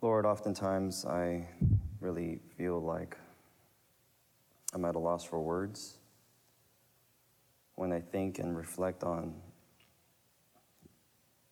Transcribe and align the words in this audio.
Lord, 0.00 0.26
oftentimes 0.26 1.04
I 1.04 1.48
really 1.98 2.38
feel 2.56 2.80
like 2.80 3.16
I'm 4.72 4.84
at 4.84 4.94
a 4.94 4.98
loss 4.98 5.24
for 5.24 5.40
words 5.40 5.98
when 7.74 7.92
I 7.92 7.98
think 7.98 8.38
and 8.38 8.56
reflect 8.56 9.02
on 9.02 9.34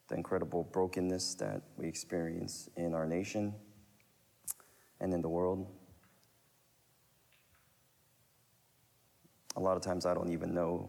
the 0.07 0.15
incredible 0.15 0.63
brokenness 0.63 1.35
that 1.35 1.63
we 1.77 1.89
experience 1.89 2.69
in 2.77 2.95
our 2.95 3.05
nation 3.05 3.53
and 5.01 5.13
in 5.13 5.23
the 5.23 5.29
world. 5.29 5.67
A 9.57 9.61
lot 9.61 9.77
of 9.77 9.83
times 9.83 10.07
I 10.07 10.15
don't 10.15 10.31
even 10.31 10.55
know 10.55 10.89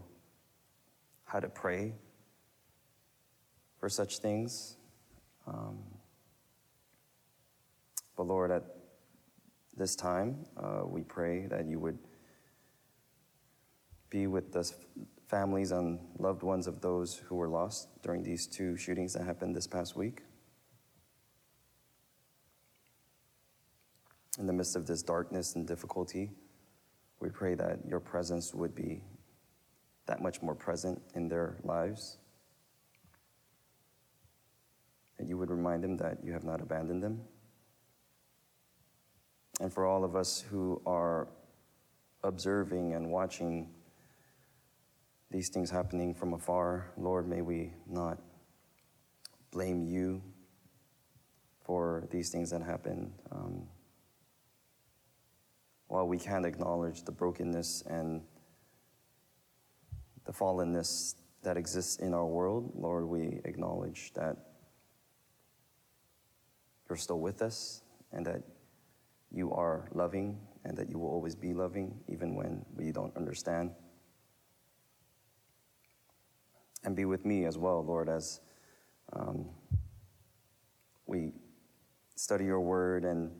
how 1.25 1.39
to 1.39 1.49
pray 1.49 1.95
for 3.79 3.89
such 3.89 4.19
things. 4.19 4.77
Um, 5.47 5.96
but 8.17 8.25
Lord, 8.25 8.49
at 8.49 8.63
this 9.77 9.95
time, 9.95 10.45
uh, 10.57 10.81
we 10.83 11.03
pray 11.03 11.45
that 11.45 11.67
you 11.67 11.79
would 11.79 11.99
be 14.09 14.25
with 14.25 14.51
the 14.51 14.69
families 15.27 15.71
and 15.71 15.99
loved 16.17 16.41
ones 16.41 16.65
of 16.65 16.81
those 16.81 17.15
who 17.15 17.35
were 17.35 17.47
lost 17.47 17.89
during 18.01 18.23
these 18.23 18.47
two 18.47 18.75
shootings 18.75 19.13
that 19.13 19.23
happened 19.23 19.55
this 19.55 19.67
past 19.67 19.95
week. 19.95 20.23
In 24.39 24.47
the 24.47 24.53
midst 24.53 24.75
of 24.75 24.87
this 24.87 25.03
darkness 25.03 25.55
and 25.55 25.67
difficulty, 25.67 26.31
we 27.19 27.29
pray 27.29 27.53
that 27.53 27.79
your 27.87 27.99
presence 27.99 28.53
would 28.53 28.73
be 28.73 29.01
that 30.07 30.21
much 30.21 30.41
more 30.41 30.55
present 30.55 31.01
in 31.13 31.27
their 31.27 31.57
lives. 31.63 32.17
That 35.19 35.27
you 35.27 35.37
would 35.37 35.51
remind 35.51 35.83
them 35.83 35.97
that 35.97 36.23
you 36.23 36.33
have 36.33 36.43
not 36.43 36.61
abandoned 36.61 37.03
them 37.03 37.21
and 39.59 39.73
for 39.73 39.85
all 39.85 40.03
of 40.03 40.15
us 40.15 40.43
who 40.49 40.81
are 40.85 41.27
observing 42.23 42.93
and 42.93 43.09
watching 43.09 43.69
these 45.31 45.49
things 45.49 45.69
happening 45.69 46.13
from 46.13 46.33
afar, 46.33 46.91
Lord, 46.97 47.27
may 47.27 47.41
we 47.41 47.73
not 47.87 48.19
blame 49.51 49.83
you 49.83 50.21
for 51.65 52.07
these 52.11 52.29
things 52.29 52.49
that 52.51 52.61
happen. 52.61 53.11
Um, 53.31 53.67
while 55.87 56.07
we 56.07 56.17
can 56.17 56.45
acknowledge 56.45 57.03
the 57.03 57.11
brokenness 57.11 57.83
and 57.89 58.21
the 60.25 60.31
fallenness 60.31 61.15
that 61.43 61.57
exists 61.57 61.97
in 61.97 62.13
our 62.13 62.25
world, 62.25 62.71
Lord, 62.75 63.05
we 63.05 63.39
acknowledge 63.45 64.11
that 64.13 64.37
you're 66.87 66.97
still 66.97 67.19
with 67.19 67.41
us 67.41 67.81
and 68.11 68.25
that 68.25 68.43
you 69.37 69.53
are 69.53 69.87
loving 69.93 70.39
and 70.65 70.75
that 70.77 70.89
you 70.89 70.97
will 70.97 71.09
always 71.09 71.35
be 71.35 71.53
loving 71.53 71.93
even 72.09 72.35
when 72.35 72.65
we 72.75 72.91
don't 72.91 73.15
understand. 73.15 73.71
And 76.83 76.95
be 76.95 77.05
with 77.05 77.25
me 77.25 77.45
as 77.45 77.57
well, 77.57 77.83
Lord, 77.85 78.09
as 78.09 78.41
um, 79.13 79.45
we 81.05 81.33
study 82.15 82.45
your 82.45 82.59
word 82.59 83.05
and 83.05 83.31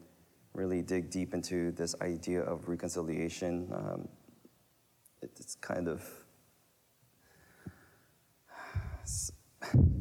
really 0.53 0.81
dig 0.81 1.09
deep 1.09 1.33
into 1.33 1.71
this 1.71 1.95
idea 2.01 2.41
of 2.41 2.67
reconciliation. 2.67 3.69
Um, 3.73 4.07
it's 5.21 5.55
kind 5.55 5.87
of 5.87 6.03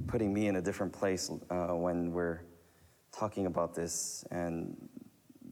putting 0.06 0.32
me 0.32 0.46
in 0.46 0.56
a 0.56 0.62
different 0.62 0.92
place 0.92 1.30
uh, 1.50 1.68
when 1.68 2.12
we're 2.12 2.42
talking 3.12 3.46
about 3.46 3.74
this 3.74 4.24
and 4.30 4.76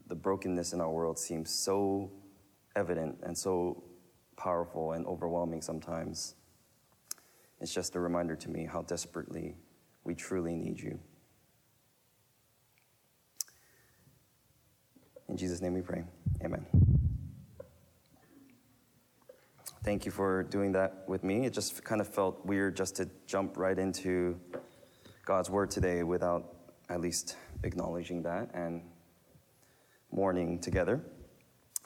the 0.06 0.14
brokenness 0.14 0.72
in 0.72 0.80
our 0.80 0.90
world 0.90 1.18
seems 1.18 1.50
so 1.50 2.10
evident 2.76 3.18
and 3.22 3.36
so 3.36 3.82
powerful 4.36 4.92
and 4.92 5.06
overwhelming 5.06 5.62
sometimes. 5.62 6.34
It's 7.60 7.72
just 7.72 7.94
a 7.94 8.00
reminder 8.00 8.36
to 8.36 8.50
me 8.50 8.66
how 8.66 8.82
desperately 8.82 9.56
we 10.04 10.14
truly 10.14 10.54
need 10.54 10.80
you. 10.80 10.98
In 15.28 15.36
Jesus' 15.36 15.62
name 15.62 15.72
we 15.72 15.80
pray. 15.80 16.04
Amen. 16.44 16.66
Thank 19.82 20.06
you 20.06 20.12
for 20.12 20.42
doing 20.44 20.72
that 20.72 21.04
with 21.06 21.24
me. 21.24 21.44
It 21.46 21.52
just 21.52 21.84
kind 21.84 22.00
of 22.00 22.08
felt 22.08 22.44
weird 22.44 22.76
just 22.76 22.96
to 22.96 23.08
jump 23.26 23.56
right 23.56 23.78
into 23.78 24.38
God's 25.24 25.50
word 25.50 25.70
today 25.70 26.02
without 26.02 26.56
at 26.88 27.00
least 27.00 27.36
acknowledging 27.62 28.22
that 28.22 28.50
and 28.54 28.82
morning 30.14 30.60
together. 30.60 31.00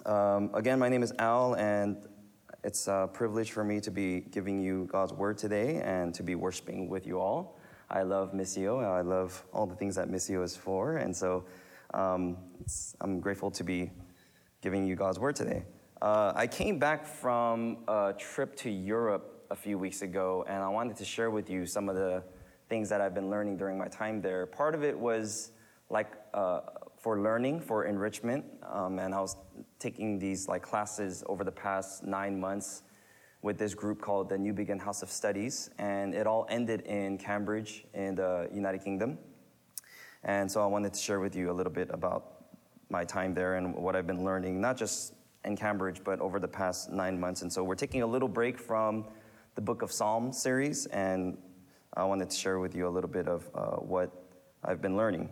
Um, 0.04 0.50
again, 0.52 0.78
my 0.78 0.90
name 0.90 1.02
is 1.02 1.14
Al, 1.18 1.54
and 1.54 1.96
it's 2.62 2.86
a 2.86 3.08
privilege 3.10 3.52
for 3.52 3.64
me 3.64 3.80
to 3.80 3.90
be 3.90 4.20
giving 4.20 4.60
you 4.60 4.86
God's 4.92 5.14
word 5.14 5.38
today 5.38 5.80
and 5.82 6.14
to 6.14 6.22
be 6.22 6.34
worshiping 6.34 6.90
with 6.90 7.06
you 7.06 7.18
all. 7.18 7.58
I 7.88 8.02
love 8.02 8.34
Missio, 8.34 8.84
I 8.84 9.00
love 9.00 9.42
all 9.54 9.66
the 9.66 9.74
things 9.74 9.96
that 9.96 10.10
Missio 10.10 10.44
is 10.44 10.54
for, 10.54 10.98
and 10.98 11.16
so 11.16 11.46
um, 11.94 12.36
I'm 13.00 13.18
grateful 13.18 13.50
to 13.52 13.64
be 13.64 13.90
giving 14.60 14.84
you 14.86 14.94
God's 14.94 15.18
word 15.18 15.34
today. 15.34 15.64
Uh, 16.02 16.32
I 16.36 16.46
came 16.46 16.78
back 16.78 17.06
from 17.06 17.78
a 17.88 18.14
trip 18.18 18.56
to 18.56 18.70
Europe 18.70 19.46
a 19.50 19.56
few 19.56 19.78
weeks 19.78 20.02
ago, 20.02 20.44
and 20.46 20.62
I 20.62 20.68
wanted 20.68 20.98
to 20.98 21.04
share 21.06 21.30
with 21.30 21.48
you 21.48 21.64
some 21.64 21.88
of 21.88 21.96
the 21.96 22.22
things 22.68 22.90
that 22.90 23.00
I've 23.00 23.14
been 23.14 23.30
learning 23.30 23.56
during 23.56 23.78
my 23.78 23.88
time 23.88 24.20
there. 24.20 24.44
Part 24.44 24.74
of 24.74 24.84
it 24.84 24.98
was 24.98 25.52
like 25.88 26.12
uh, 26.34 26.60
for 27.00 27.20
learning, 27.20 27.60
for 27.60 27.84
enrichment. 27.84 28.44
Um, 28.70 28.98
and 28.98 29.14
I 29.14 29.20
was 29.20 29.36
taking 29.78 30.18
these 30.18 30.48
like 30.48 30.62
classes 30.62 31.22
over 31.26 31.44
the 31.44 31.52
past 31.52 32.04
nine 32.04 32.38
months 32.38 32.82
with 33.42 33.58
this 33.58 33.74
group 33.74 34.00
called 34.00 34.28
the 34.28 34.36
Newbigin 34.36 34.80
House 34.80 35.02
of 35.02 35.10
Studies. 35.10 35.70
And 35.78 36.14
it 36.14 36.26
all 36.26 36.46
ended 36.50 36.82
in 36.82 37.18
Cambridge 37.18 37.84
in 37.94 38.16
the 38.16 38.48
United 38.52 38.82
Kingdom. 38.82 39.18
And 40.24 40.50
so 40.50 40.62
I 40.62 40.66
wanted 40.66 40.94
to 40.94 41.00
share 41.00 41.20
with 41.20 41.36
you 41.36 41.50
a 41.50 41.54
little 41.54 41.72
bit 41.72 41.88
about 41.92 42.46
my 42.90 43.04
time 43.04 43.34
there 43.34 43.56
and 43.56 43.74
what 43.74 43.94
I've 43.94 44.06
been 44.06 44.24
learning, 44.24 44.60
not 44.60 44.76
just 44.76 45.14
in 45.44 45.56
Cambridge, 45.56 46.02
but 46.04 46.20
over 46.20 46.40
the 46.40 46.48
past 46.48 46.90
nine 46.90 47.18
months. 47.20 47.42
And 47.42 47.52
so 47.52 47.62
we're 47.62 47.74
taking 47.74 48.02
a 48.02 48.06
little 48.06 48.28
break 48.28 48.58
from 48.58 49.04
the 49.54 49.60
Book 49.60 49.82
of 49.82 49.90
Psalms 49.90 50.40
series, 50.40 50.86
and 50.86 51.36
I 51.94 52.04
wanted 52.04 52.30
to 52.30 52.36
share 52.36 52.58
with 52.58 52.74
you 52.74 52.86
a 52.86 52.90
little 52.90 53.10
bit 53.10 53.26
of 53.26 53.48
uh, 53.54 53.76
what 53.76 54.10
I've 54.64 54.80
been 54.80 54.96
learning. 54.96 55.30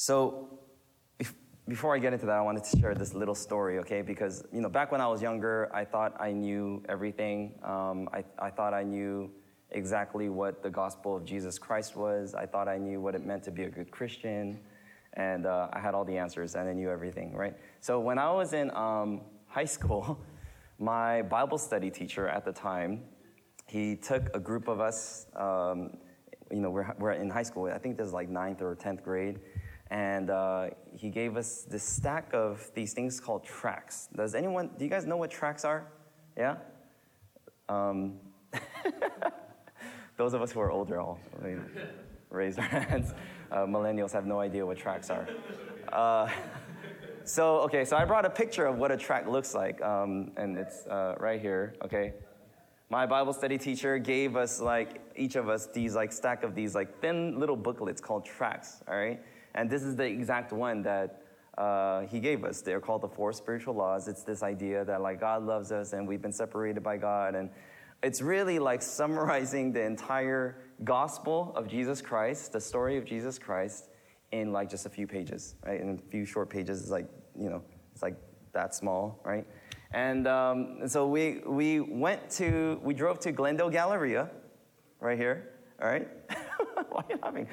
So, 0.00 0.48
before 1.68 1.94
I 1.94 1.98
get 1.98 2.14
into 2.14 2.24
that, 2.24 2.36
I 2.36 2.40
wanted 2.40 2.64
to 2.64 2.78
share 2.78 2.94
this 2.94 3.12
little 3.12 3.34
story, 3.34 3.78
okay? 3.80 4.00
Because, 4.00 4.42
you 4.50 4.62
know, 4.62 4.70
back 4.70 4.92
when 4.92 5.02
I 5.02 5.06
was 5.06 5.20
younger, 5.20 5.70
I 5.74 5.84
thought 5.84 6.18
I 6.18 6.32
knew 6.32 6.82
everything. 6.88 7.58
Um, 7.62 8.08
I, 8.10 8.24
I 8.38 8.48
thought 8.48 8.72
I 8.72 8.82
knew 8.82 9.30
exactly 9.72 10.30
what 10.30 10.62
the 10.62 10.70
gospel 10.70 11.14
of 11.14 11.26
Jesus 11.26 11.58
Christ 11.58 11.96
was. 11.96 12.34
I 12.34 12.46
thought 12.46 12.66
I 12.66 12.78
knew 12.78 12.98
what 12.98 13.14
it 13.14 13.26
meant 13.26 13.42
to 13.42 13.50
be 13.50 13.64
a 13.64 13.68
good 13.68 13.90
Christian. 13.90 14.60
And 15.12 15.44
uh, 15.44 15.68
I 15.70 15.80
had 15.80 15.94
all 15.94 16.06
the 16.06 16.16
answers 16.16 16.54
and 16.54 16.66
I 16.66 16.72
knew 16.72 16.88
everything, 16.88 17.36
right? 17.36 17.54
So, 17.80 18.00
when 18.00 18.18
I 18.18 18.32
was 18.32 18.54
in 18.54 18.74
um, 18.74 19.20
high 19.48 19.66
school, 19.66 20.18
my 20.78 21.20
Bible 21.20 21.58
study 21.58 21.90
teacher 21.90 22.26
at 22.26 22.46
the 22.46 22.52
time, 22.52 23.02
he 23.66 23.96
took 23.96 24.34
a 24.34 24.40
group 24.40 24.66
of 24.66 24.80
us, 24.80 25.26
um, 25.36 25.98
you 26.50 26.60
know, 26.60 26.70
we're, 26.70 26.90
we're 26.98 27.12
in 27.12 27.28
high 27.28 27.42
school. 27.42 27.66
I 27.66 27.76
think 27.76 27.98
this 27.98 28.06
is 28.06 28.14
like 28.14 28.30
ninth 28.30 28.62
or 28.62 28.74
10th 28.74 29.02
grade 29.02 29.40
and 29.90 30.30
uh, 30.30 30.70
he 30.96 31.10
gave 31.10 31.36
us 31.36 31.62
this 31.62 31.82
stack 31.82 32.32
of 32.32 32.70
these 32.74 32.92
things 32.92 33.18
called 33.18 33.44
tracks. 33.44 34.08
Does 34.14 34.34
anyone, 34.34 34.70
do 34.78 34.84
you 34.84 34.90
guys 34.90 35.04
know 35.04 35.16
what 35.16 35.30
tracks 35.30 35.64
are? 35.64 35.86
Yeah? 36.36 36.56
Um, 37.68 38.18
those 40.16 40.32
of 40.32 40.42
us 40.42 40.52
who 40.52 40.60
are 40.60 40.70
older, 40.70 41.00
all 41.00 41.18
raise 42.30 42.58
our 42.58 42.64
hands. 42.64 43.12
Uh, 43.50 43.66
millennials 43.66 44.12
have 44.12 44.26
no 44.26 44.38
idea 44.38 44.64
what 44.64 44.78
tracks 44.78 45.10
are. 45.10 45.26
Uh, 45.92 46.28
so, 47.24 47.58
okay, 47.60 47.84
so 47.84 47.96
I 47.96 48.04
brought 48.04 48.24
a 48.24 48.30
picture 48.30 48.66
of 48.66 48.78
what 48.78 48.92
a 48.92 48.96
track 48.96 49.26
looks 49.26 49.54
like, 49.54 49.82
um, 49.82 50.30
and 50.36 50.56
it's 50.56 50.86
uh, 50.86 51.16
right 51.18 51.40
here, 51.40 51.74
okay? 51.84 52.14
My 52.90 53.06
Bible 53.06 53.32
study 53.32 53.58
teacher 53.58 53.98
gave 53.98 54.36
us, 54.36 54.60
like, 54.60 55.00
each 55.16 55.34
of 55.34 55.48
us 55.48 55.66
these, 55.66 55.96
like, 55.96 56.12
stack 56.12 56.44
of 56.44 56.54
these, 56.54 56.76
like, 56.76 57.00
thin 57.00 57.38
little 57.38 57.56
booklets 57.56 58.00
called 58.00 58.24
tracks 58.24 58.82
all 58.86 58.96
right? 58.96 59.20
And 59.54 59.68
this 59.68 59.82
is 59.82 59.96
the 59.96 60.04
exact 60.04 60.52
one 60.52 60.82
that 60.82 61.22
uh, 61.58 62.02
he 62.02 62.20
gave 62.20 62.44
us. 62.44 62.60
They're 62.62 62.80
called 62.80 63.02
the 63.02 63.08
four 63.08 63.32
spiritual 63.32 63.74
laws. 63.74 64.08
It's 64.08 64.22
this 64.22 64.42
idea 64.42 64.84
that 64.84 65.02
like 65.02 65.20
God 65.20 65.44
loves 65.44 65.72
us 65.72 65.92
and 65.92 66.06
we've 66.06 66.22
been 66.22 66.32
separated 66.32 66.82
by 66.82 66.96
God. 66.96 67.34
And 67.34 67.50
it's 68.02 68.22
really 68.22 68.58
like 68.58 68.80
summarizing 68.82 69.72
the 69.72 69.82
entire 69.82 70.56
gospel 70.84 71.52
of 71.54 71.68
Jesus 71.68 72.00
Christ, 72.00 72.52
the 72.52 72.60
story 72.60 72.96
of 72.96 73.04
Jesus 73.04 73.38
Christ, 73.38 73.90
in 74.32 74.52
like 74.52 74.70
just 74.70 74.86
a 74.86 74.88
few 74.88 75.06
pages, 75.06 75.56
right? 75.66 75.80
In 75.80 75.98
a 75.98 76.10
few 76.10 76.24
short 76.24 76.48
pages, 76.48 76.80
it's 76.80 76.90
like, 76.90 77.08
you 77.38 77.50
know, 77.50 77.62
it's 77.92 78.02
like 78.02 78.16
that 78.52 78.74
small, 78.74 79.20
right? 79.24 79.46
And, 79.92 80.26
um, 80.28 80.86
so 80.86 81.08
we, 81.08 81.40
we 81.44 81.80
went 81.80 82.30
to, 82.32 82.80
we 82.82 82.94
drove 82.94 83.18
to 83.20 83.32
Glendale 83.32 83.70
Galleria, 83.70 84.30
right 85.00 85.18
here, 85.18 85.50
all 85.82 85.88
right? 85.88 86.08
Why 86.88 87.02
are 87.02 87.06
you 87.10 87.18
laughing? 87.22 87.48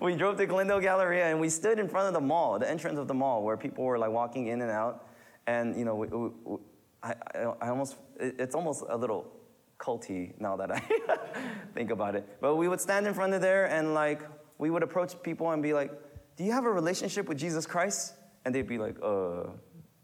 we 0.00 0.16
drove 0.16 0.36
to 0.38 0.46
Glendale 0.46 0.80
Galleria 0.80 1.26
and 1.26 1.40
we 1.40 1.48
stood 1.48 1.78
in 1.78 1.88
front 1.88 2.08
of 2.08 2.14
the 2.14 2.20
mall, 2.20 2.58
the 2.58 2.68
entrance 2.68 2.98
of 2.98 3.08
the 3.08 3.14
mall, 3.14 3.42
where 3.42 3.56
people 3.56 3.84
were 3.84 3.98
like 3.98 4.10
walking 4.10 4.48
in 4.48 4.60
and 4.62 4.70
out. 4.70 5.06
And, 5.46 5.76
you 5.76 5.84
know, 5.84 5.94
we, 5.94 6.06
we, 6.08 6.30
we, 6.44 6.58
I, 7.02 7.14
I, 7.60 7.68
almost, 7.68 7.96
it, 8.18 8.36
it's 8.38 8.54
almost 8.54 8.84
a 8.88 8.96
little 8.96 9.32
culty 9.78 10.38
now 10.38 10.56
that 10.56 10.70
I 10.70 10.82
think 11.74 11.90
about 11.90 12.14
it. 12.14 12.26
But 12.40 12.56
we 12.56 12.68
would 12.68 12.80
stand 12.80 13.06
in 13.06 13.14
front 13.14 13.32
of 13.32 13.40
there 13.40 13.66
and 13.66 13.94
like, 13.94 14.22
we 14.58 14.70
would 14.70 14.82
approach 14.82 15.20
people 15.22 15.50
and 15.50 15.62
be 15.62 15.72
like, 15.72 15.90
do 16.36 16.44
you 16.44 16.52
have 16.52 16.64
a 16.64 16.70
relationship 16.70 17.28
with 17.28 17.38
Jesus 17.38 17.66
Christ? 17.66 18.14
And 18.44 18.54
they'd 18.54 18.68
be 18.68 18.78
like, 18.78 18.96
uh, 19.02 19.44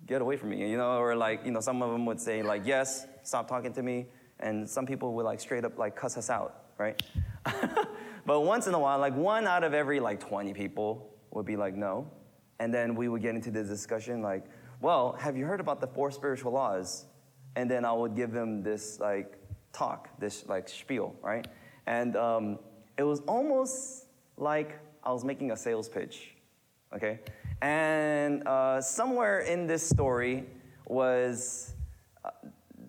get 0.06 0.22
away 0.22 0.36
from 0.36 0.50
me, 0.50 0.70
you 0.70 0.76
know, 0.76 0.98
or 0.98 1.14
like, 1.14 1.44
you 1.44 1.50
know, 1.50 1.60
some 1.60 1.82
of 1.82 1.90
them 1.90 2.06
would 2.06 2.20
say 2.20 2.42
like, 2.42 2.62
yes, 2.64 3.06
stop 3.22 3.48
talking 3.48 3.72
to 3.74 3.82
me. 3.82 4.06
And 4.40 4.68
some 4.68 4.86
people 4.86 5.14
would 5.14 5.24
like 5.24 5.40
straight 5.40 5.64
up 5.64 5.78
like 5.78 5.96
cuss 5.96 6.16
us 6.16 6.30
out, 6.30 6.64
right? 6.78 7.00
but 8.26 8.40
once 8.40 8.66
in 8.66 8.74
a 8.74 8.78
while, 8.78 8.98
like 8.98 9.14
one 9.14 9.46
out 9.46 9.64
of 9.64 9.72
every 9.72 10.00
like 10.00 10.20
20 10.20 10.52
people 10.52 11.08
would 11.30 11.46
be 11.46 11.56
like, 11.56 11.74
no. 11.74 12.10
And 12.58 12.74
then 12.74 12.94
we 12.94 13.08
would 13.08 13.22
get 13.22 13.34
into 13.34 13.50
the 13.50 13.62
discussion 13.62 14.20
like, 14.20 14.44
well, 14.80 15.12
have 15.12 15.36
you 15.36 15.44
heard 15.46 15.60
about 15.60 15.80
the 15.80 15.86
four 15.86 16.10
spiritual 16.10 16.52
laws? 16.52 17.06
And 17.54 17.70
then 17.70 17.84
I 17.84 17.92
would 17.92 18.16
give 18.16 18.32
them 18.32 18.62
this 18.62 18.98
like 19.00 19.38
talk, 19.72 20.08
this 20.18 20.46
like 20.46 20.68
spiel, 20.68 21.14
right? 21.22 21.46
And 21.86 22.16
um, 22.16 22.58
it 22.98 23.04
was 23.04 23.20
almost 23.20 24.06
like 24.36 24.78
I 25.04 25.12
was 25.12 25.24
making 25.24 25.52
a 25.52 25.56
sales 25.56 25.88
pitch, 25.88 26.34
okay? 26.94 27.20
And 27.62 28.46
uh, 28.46 28.80
somewhere 28.80 29.40
in 29.40 29.66
this 29.66 29.88
story 29.88 30.44
was 30.86 31.74
uh, 32.24 32.30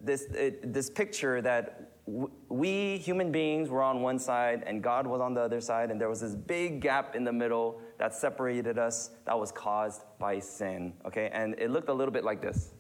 this, 0.04 0.24
it, 0.24 0.74
this 0.74 0.90
picture 0.90 1.42
that 1.42 1.87
we 2.08 2.98
human 2.98 3.32
beings 3.34 3.70
were 3.70 3.84
on 3.84 4.02
one 4.02 4.18
side 4.18 4.64
and 4.66 4.82
God 4.82 5.06
was 5.06 5.20
on 5.20 5.34
the 5.34 5.42
other 5.42 5.60
side, 5.60 5.92
and 5.92 6.00
there 6.00 6.08
was 6.08 6.22
this 6.22 6.36
big 6.36 6.80
gap 6.80 7.16
in 7.16 7.26
the 7.26 7.34
middle 7.34 7.82
that 8.00 8.14
separated 8.14 8.80
us 8.80 9.12
that 9.26 9.38
was 9.38 9.52
caused 9.52 10.04
by 10.18 10.40
sin, 10.40 10.94
okay? 11.06 11.30
And 11.34 11.56
it 11.60 11.70
looked 11.70 11.90
a 11.90 11.94
little 11.94 12.14
bit 12.14 12.24
like 12.24 12.42
this, 12.42 12.74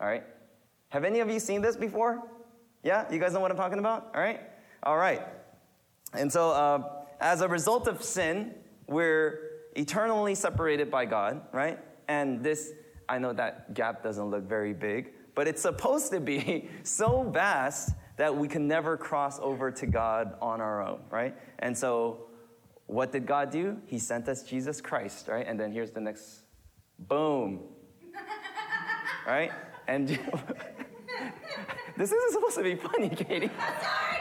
all 0.00 0.06
right? 0.06 0.24
Have 0.88 1.04
any 1.04 1.20
of 1.20 1.30
you 1.30 1.38
seen 1.38 1.60
this 1.60 1.76
before? 1.76 2.22
Yeah? 2.82 3.10
You 3.12 3.18
guys 3.18 3.34
know 3.34 3.40
what 3.40 3.50
I'm 3.50 3.56
talking 3.56 3.78
about? 3.78 4.10
All 4.14 4.20
right? 4.20 4.40
All 4.82 4.96
right. 4.96 5.22
And 6.14 6.32
so, 6.32 6.50
uh, 6.50 7.04
as 7.20 7.42
a 7.42 7.48
result 7.48 7.86
of 7.86 8.02
sin, 8.02 8.54
we're 8.86 9.50
eternally 9.76 10.34
separated 10.34 10.90
by 10.90 11.04
God, 11.04 11.42
right? 11.52 11.78
And 12.08 12.42
this, 12.42 12.72
I 13.08 13.18
know 13.18 13.32
that 13.34 13.74
gap 13.74 14.02
doesn't 14.02 14.24
look 14.24 14.48
very 14.48 14.72
big, 14.72 15.12
but 15.34 15.46
it's 15.46 15.62
supposed 15.62 16.10
to 16.12 16.20
be 16.20 16.68
so 16.82 17.22
vast 17.30 17.90
that 18.20 18.36
we 18.36 18.46
can 18.46 18.68
never 18.68 18.98
cross 18.98 19.40
over 19.40 19.70
to 19.70 19.86
God 19.86 20.34
on 20.42 20.60
our 20.60 20.86
own, 20.86 21.00
right? 21.08 21.34
And 21.60 21.74
so, 21.74 22.26
what 22.84 23.12
did 23.12 23.24
God 23.24 23.50
do? 23.50 23.78
He 23.86 23.98
sent 23.98 24.28
us 24.28 24.42
Jesus 24.42 24.82
Christ, 24.82 25.26
right? 25.26 25.46
And 25.46 25.58
then 25.58 25.72
here's 25.72 25.90
the 25.90 26.02
next 26.02 26.42
boom, 26.98 27.60
right? 29.26 29.50
And 29.88 30.06
this 31.96 32.12
isn't 32.12 32.32
supposed 32.32 32.56
to 32.56 32.62
be 32.62 32.74
funny, 32.74 33.08
Katie. 33.08 33.50
sorry. 33.80 34.16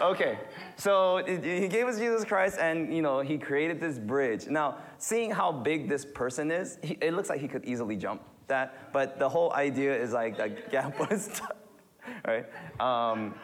Okay, 0.00 0.38
so 0.76 1.22
he 1.26 1.68
gave 1.68 1.88
us 1.88 1.98
Jesus 1.98 2.24
Christ, 2.24 2.56
and 2.58 2.94
you 2.94 3.02
know 3.02 3.20
he 3.20 3.36
created 3.36 3.80
this 3.80 3.98
bridge. 3.98 4.46
Now, 4.46 4.78
seeing 4.96 5.30
how 5.30 5.52
big 5.52 5.90
this 5.90 6.06
person 6.06 6.50
is, 6.50 6.78
it 6.82 7.12
looks 7.12 7.28
like 7.28 7.40
he 7.40 7.48
could 7.48 7.66
easily 7.66 7.96
jump 7.96 8.22
that. 8.48 8.92
But 8.92 9.18
the 9.18 9.28
whole 9.28 9.52
idea 9.52 9.96
is 9.96 10.12
like 10.12 10.36
the 10.36 10.48
gap 10.70 10.98
was, 11.10 11.40
right? 12.26 12.46
Um, 12.80 13.34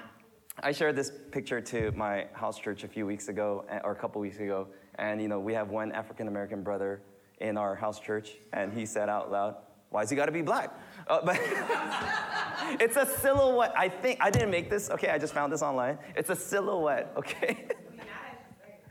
I 0.62 0.73
shared 0.73 0.97
this 0.97 1.11
picture 1.31 1.61
to 1.61 1.93
my 1.93 2.27
house 2.33 2.59
church 2.59 2.85
a 2.85 2.89
few 2.89 3.06
weeks 3.06 3.29
ago, 3.29 3.65
or 3.83 3.93
a 3.93 3.97
couple 3.97 4.21
weeks 4.21 4.39
ago, 4.39 4.69
and 4.97 5.21
you 5.21 5.29
know 5.29 5.41
we 5.41 5.53
have 5.55 5.71
one 5.71 5.93
African 5.93 6.29
American 6.29 6.62
brother 6.62 7.03
in 7.39 7.56
our 7.56 7.75
house 7.75 7.99
church, 7.99 8.33
and 8.53 8.73
he 8.73 8.87
said 8.87 9.09
out 9.09 9.33
loud, 9.33 9.56
"Why 9.91 10.01
has 10.01 10.11
he 10.11 10.17
got 10.17 10.27
to 10.27 10.33
be 10.33 10.43
black?" 10.43 10.73
Uh, 11.09 11.21
but 11.25 11.39
it's 12.81 12.97
a 12.97 13.05
silhouette. 13.05 13.75
I 13.77 13.89
think 13.89 14.19
I 14.21 14.31
didn't 14.31 14.51
make 14.51 14.71
this. 14.71 14.91
Okay, 14.91 15.09
I 15.09 15.19
just 15.19 15.35
found 15.35 15.53
this 15.53 15.62
online. 15.62 15.99
It's 16.17 16.31
a 16.31 16.37
silhouette. 16.37 17.12
Okay. 17.17 17.69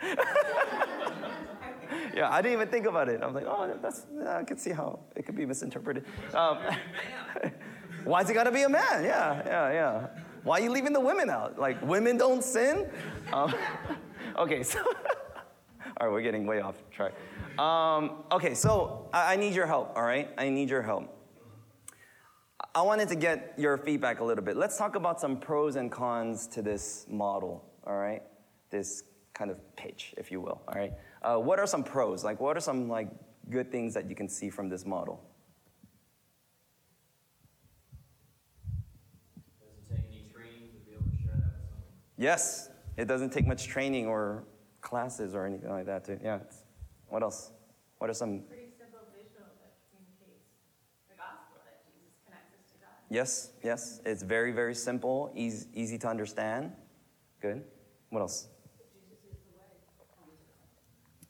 yeah, 2.15 2.29
I 2.29 2.41
didn't 2.41 2.53
even 2.53 2.67
think 2.67 2.85
about 2.85 3.09
it. 3.09 3.21
I 3.21 3.25
was 3.25 3.35
like, 3.35 3.45
oh, 3.47 3.77
that's. 3.81 4.05
I 4.27 4.43
can 4.43 4.57
see 4.57 4.71
how 4.71 4.99
it 5.15 5.25
could 5.25 5.35
be 5.35 5.45
misinterpreted. 5.45 6.05
Um, 6.33 6.59
why 8.03 8.21
has 8.21 8.29
it 8.29 8.33
got 8.33 8.43
to 8.43 8.51
be 8.51 8.63
a 8.63 8.69
man? 8.69 9.03
Yeah, 9.03 9.41
yeah, 9.45 9.71
yeah. 9.71 10.07
Why 10.43 10.59
are 10.59 10.63
you 10.63 10.71
leaving 10.71 10.93
the 10.93 10.99
women 10.99 11.29
out? 11.29 11.57
Like 11.57 11.81
women 11.81 12.17
don't 12.17 12.43
sin. 12.43 12.89
Um, 13.31 13.53
okay, 14.37 14.63
so. 14.63 14.79
all 15.99 16.07
right, 16.07 16.11
we're 16.11 16.21
getting 16.21 16.45
way 16.45 16.61
off 16.61 16.75
track. 16.91 17.13
Um, 17.57 18.23
okay, 18.31 18.53
so 18.53 19.09
I, 19.13 19.33
I 19.33 19.35
need 19.35 19.53
your 19.53 19.67
help. 19.67 19.93
All 19.95 20.03
right, 20.03 20.29
I 20.37 20.49
need 20.49 20.69
your 20.69 20.81
help. 20.81 21.19
I 22.75 22.81
wanted 22.81 23.07
to 23.09 23.15
get 23.15 23.53
your 23.57 23.77
feedback 23.77 24.19
a 24.19 24.23
little 24.23 24.43
bit. 24.43 24.57
Let's 24.57 24.77
talk 24.77 24.95
about 24.95 25.21
some 25.21 25.37
pros 25.37 25.75
and 25.75 25.91
cons 25.91 26.47
to 26.47 26.61
this 26.63 27.05
model, 27.07 27.63
all 27.85 27.97
right? 27.97 28.23
This 28.71 29.03
kind 29.33 29.51
of 29.51 29.57
pitch, 29.75 30.15
if 30.17 30.31
you 30.31 30.41
will, 30.41 30.61
all 30.67 30.73
right? 30.73 30.93
Uh, 31.23 31.37
what 31.37 31.59
are 31.59 31.67
some 31.67 31.83
pros? 31.83 32.23
Like, 32.23 32.39
what 32.41 32.57
are 32.57 32.59
some 32.61 32.89
like 32.89 33.09
good 33.49 33.71
things 33.71 33.93
that 33.93 34.09
you 34.09 34.15
can 34.15 34.27
see 34.27 34.49
from 34.49 34.69
this 34.69 34.85
model? 34.85 35.23
Doesn't 39.61 39.89
take 39.89 40.05
any 40.09 40.25
training 40.33 40.69
to 40.73 40.79
be 40.85 40.93
able 40.95 41.05
to 41.05 41.17
share 41.23 41.35
that 41.35 41.53
with 41.55 41.69
someone. 41.69 41.83
Yes, 42.17 42.69
it 42.97 43.05
doesn't 43.07 43.31
take 43.31 43.47
much 43.47 43.67
training 43.67 44.07
or 44.07 44.43
classes 44.81 45.33
or 45.33 45.45
anything 45.45 45.69
like 45.69 45.85
that. 45.85 46.03
To, 46.05 46.19
yeah. 46.21 46.35
it's- 46.35 46.63
What 47.07 47.23
else? 47.23 47.51
What 47.99 48.09
are 48.09 48.13
some? 48.13 48.41
Pretty 48.41 48.73
simple 48.77 48.99
visual 49.15 49.47
that 49.61 49.73
communicates 49.91 50.43
the 51.07 51.15
gospel 51.15 51.61
that 51.63 51.85
Jesus 51.87 52.11
connects 52.25 52.53
us 52.53 52.71
to 52.73 52.77
God. 52.79 52.89
Yes, 53.09 53.51
yes. 53.63 54.01
It's 54.05 54.23
very, 54.23 54.51
very 54.51 54.75
simple, 54.75 55.31
easy, 55.35 55.67
easy 55.73 55.97
to 55.99 56.07
understand. 56.07 56.73
Good. 57.41 57.63
What 58.09 58.19
else? 58.19 58.47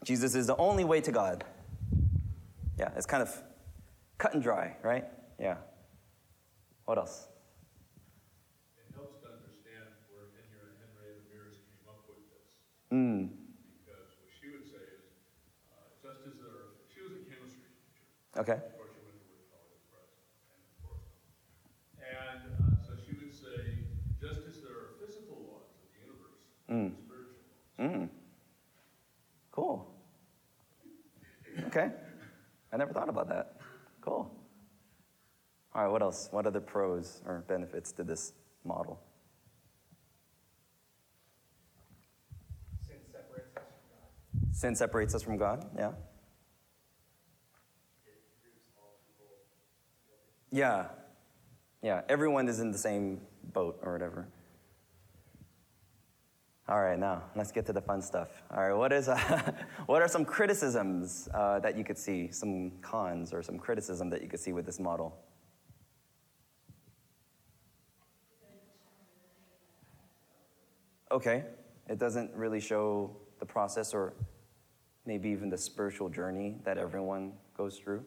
Jesus 0.03 0.35
is 0.35 0.47
the 0.47 0.55
only 0.57 0.83
way 0.83 0.99
to 1.01 1.11
God. 1.11 1.43
Yeah, 2.77 2.89
it's 2.95 3.05
kind 3.05 3.23
of 3.23 3.31
cut 4.17 4.33
and 4.33 4.43
dry, 4.43 4.75
right? 4.83 5.05
Yeah. 5.39 5.57
What 6.85 6.97
else? 6.97 7.27
It 8.77 8.91
helps 8.95 9.21
to 9.23 9.27
understand 9.31 9.87
where 10.11 10.27
Henry- 10.35 10.75
and 10.75 10.91
Henrietta 10.91 11.23
Mears 11.31 11.55
came 11.63 11.87
up 11.87 12.03
with 12.09 12.19
this, 12.27 12.59
Mm, 12.91 13.29
because 13.79 14.11
what 14.19 14.27
she 14.35 14.51
would 14.51 14.67
say 14.67 14.83
is, 14.83 15.07
uh, 15.71 15.87
just 16.03 16.27
as 16.27 16.35
there 16.43 16.75
she 16.91 16.99
was 16.99 17.13
a 17.15 17.23
chemistry 17.23 17.71
teacher. 17.71 18.03
okay. 18.43 18.59
Of 18.59 18.75
course, 18.75 18.91
she 18.91 19.01
went 19.07 19.15
to 19.23 19.27
Wood 19.31 19.47
College 19.47 19.79
Press 19.87 20.11
and 20.51 20.59
of 20.67 20.75
course. 20.83 21.07
And 22.03 22.41
uh, 22.59 22.83
so 22.83 22.91
she 22.99 23.15
would 23.15 23.31
say, 23.31 23.87
just 24.19 24.43
as 24.43 24.59
there 24.59 24.75
are 24.75 24.99
physical 24.99 25.39
laws 25.47 25.71
of 25.71 25.79
the 25.87 25.95
universe, 26.03 26.43
there 26.67 26.91
spiritual 26.91 27.39
laws. 27.79 27.79
Mm. 27.79 28.09
Cool. 29.53 29.92
Okay. 31.75 31.89
I 32.71 32.77
never 32.77 32.93
thought 32.93 33.09
about 33.09 33.29
that. 33.29 33.55
Cool. 34.01 34.31
All 35.73 35.83
right, 35.83 35.91
what 35.91 36.03
else? 36.03 36.27
What 36.29 36.45
other 36.45 36.61
pros 36.61 37.23
or 37.25 37.43
benefits 37.47 37.91
to 37.93 38.03
this 38.03 38.33
model? 38.63 39.01
Sin 42.85 42.97
separates 43.11 43.55
us 43.55 43.63
from 43.63 43.87
God. 43.89 44.55
Sin 44.55 44.75
separates 44.75 45.15
us 45.15 45.23
from 45.23 45.37
God, 45.37 45.65
yeah? 45.75 45.91
Yeah. 50.51 50.85
Yeah, 51.81 52.01
everyone 52.07 52.47
is 52.47 52.59
in 52.59 52.71
the 52.71 52.77
same 52.77 53.21
boat 53.51 53.79
or 53.81 53.93
whatever. 53.93 54.27
All 56.73 56.81
right, 56.81 56.97
now 56.97 57.21
let's 57.35 57.51
get 57.51 57.67
to 57.67 57.71
the 57.71 57.81
fun 57.81 58.01
stuff. 58.01 58.29
All 58.49 58.67
right, 58.67 58.73
what 58.73 58.91
is 58.91 59.07
uh, 59.07 59.51
what 59.85 60.01
are 60.01 60.07
some 60.07 60.25
criticisms 60.25 61.29
uh, 61.31 61.59
that 61.59 61.77
you 61.77 61.83
could 61.83 61.99
see, 61.99 62.31
some 62.31 62.71
cons 62.81 63.31
or 63.31 63.43
some 63.43 63.59
criticism 63.59 64.09
that 64.09 64.23
you 64.23 64.27
could 64.27 64.39
see 64.39 64.53
with 64.53 64.65
this 64.65 64.79
model? 64.79 65.15
Okay, 71.11 71.43
it 71.87 71.99
doesn't 71.99 72.33
really 72.33 72.59
show 72.59 73.17
the 73.37 73.45
process 73.45 73.93
or 73.93 74.15
maybe 75.05 75.29
even 75.29 75.51
the 75.51 75.57
spiritual 75.59 76.09
journey 76.09 76.55
that 76.63 76.79
everyone 76.79 77.33
goes 77.55 77.77
through. 77.77 78.03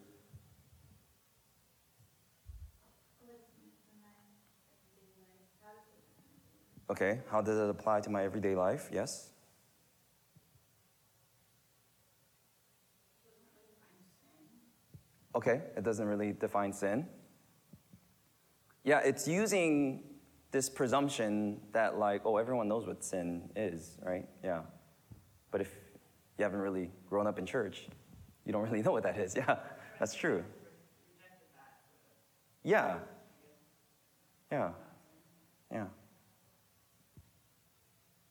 Okay, 6.89 7.21
how 7.31 7.41
does 7.41 7.59
it 7.59 7.69
apply 7.69 8.01
to 8.03 8.11
my 8.11 8.25
everyday 8.25 8.55
life? 8.55 8.89
Yes? 8.93 9.31
Okay, 15.35 15.61
it 15.77 15.83
doesn't 15.83 16.07
really 16.07 16.33
define 16.33 16.73
sin. 16.73 17.07
Yeah, 18.85 19.01
it's 19.01 19.27
using 19.27 20.05
this 20.53 20.69
presumption 20.71 21.61
that 21.73 21.99
like, 21.99 22.23
oh, 22.25 22.37
everyone 22.37 22.69
knows 22.69 22.87
what 22.87 23.05
sin 23.05 23.51
is, 23.57 23.99
right? 24.03 24.27
Yeah. 24.43 24.63
But 25.51 25.61
if 25.61 25.71
you 26.39 26.45
haven't 26.45 26.61
really 26.61 26.91
grown 27.09 27.27
up 27.27 27.39
in 27.39 27.47
church, 27.47 27.89
you 28.45 28.53
don't 28.53 28.63
really 28.69 28.83
know 28.83 28.93
what 28.93 29.03
that 29.03 29.19
is. 29.19 29.35
Yeah, 29.37 29.57
that's 29.99 30.15
true. 30.15 30.45
Yeah. 32.63 32.99
Yeah. 34.51 34.71
Yeah. 35.71 35.87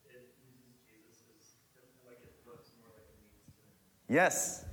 It 0.07 0.27
uses 0.43 0.79
Jesus 0.87 1.59
as, 1.77 1.95
like 2.07 2.19
it 2.23 2.35
looks 2.47 2.71
more 2.79 2.91
like 2.95 3.07
a 3.07 3.17
means 3.19 3.43
to 3.47 3.63
an 3.63 3.75
Yes. 4.07 4.65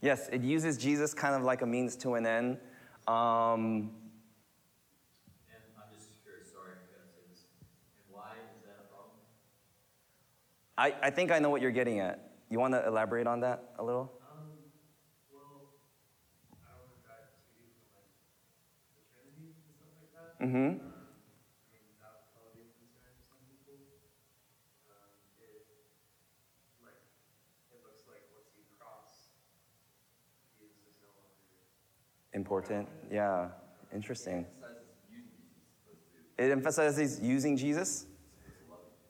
Yes, 0.00 0.28
it 0.30 0.42
uses 0.42 0.76
Jesus 0.76 1.14
kind 1.14 1.34
of 1.34 1.42
like 1.42 1.62
a 1.62 1.66
means 1.66 1.96
to 1.96 2.14
an 2.14 2.26
end. 2.26 2.58
Um, 3.08 3.90
And 5.48 5.62
I'm 5.76 5.88
just 5.96 6.22
curious, 6.22 6.52
sorry, 6.52 6.72
I 6.76 6.84
gotta 6.92 7.08
say 7.08 7.24
this. 7.32 7.44
And 7.96 8.04
why 8.12 8.36
is 8.52 8.60
that 8.68 8.84
a 8.84 8.88
problem? 8.92 9.16
I, 10.76 10.94
I 11.02 11.10
think 11.10 11.32
I 11.32 11.38
know 11.38 11.48
what 11.50 11.62
you're 11.62 11.70
getting 11.72 12.00
at. 12.00 12.32
You 12.50 12.60
want 12.60 12.74
to 12.74 12.86
elaborate 12.86 13.26
on 13.26 13.40
that 13.40 13.72
a 13.78 13.82
little? 13.84 14.12
Um, 14.20 14.68
well, 15.32 15.72
I 16.60 16.68
don't 16.76 16.84
want 16.84 16.92
to 17.00 17.08
dive 17.08 17.32
too 17.32 17.48
deep 17.56 17.72
into 17.80 17.88
like 17.96 18.12
the 18.92 19.02
Trinity 19.08 19.56
and 19.56 19.72
stuff 19.72 19.88
like 19.96 20.12
that. 20.12 20.36
Mm-hmm. 20.44 20.84
Um, 20.84 20.92
I 21.64 21.80
mean, 21.80 21.96
that 22.04 22.12
would 22.12 22.28
probably 22.36 22.60
be 22.60 22.68
a 22.68 22.76
concern 22.76 23.08
for 23.16 23.24
some 23.24 23.40
people. 23.48 23.80
Um, 24.84 25.16
it, 25.40 25.64
like, 26.84 27.00
it 27.72 27.80
looks 27.80 28.04
like 28.04 28.28
once 28.30 28.52
you 28.54 28.68
cross, 28.76 29.32
Jesus 30.60 30.84
is 30.84 31.00
no 31.00 31.10
longer. 31.16 31.64
Important. 32.34 32.88
Yeah. 33.10 33.48
Interesting. 33.94 34.44
It 36.36 36.50
emphasizes 36.50 37.20
using 37.20 37.56
Jesus. 37.56 38.06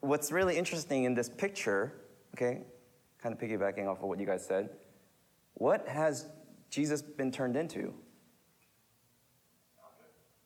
What's 0.01 0.31
really 0.31 0.59
interesting 0.59 1.05
in 1.05 1.15
this 1.15 1.31
picture, 1.31 1.95
okay, 2.37 2.61
kind 3.23 3.35
of 3.35 3.41
piggybacking 3.41 3.87
off 3.89 4.03
of 4.03 4.05
what 4.05 4.21
you 4.21 4.27
guys 4.27 4.45
said, 4.45 4.69
what 5.55 5.89
has 5.89 6.27
Jesus 6.69 7.01
been 7.01 7.33
turned 7.33 7.57
into? 7.57 7.95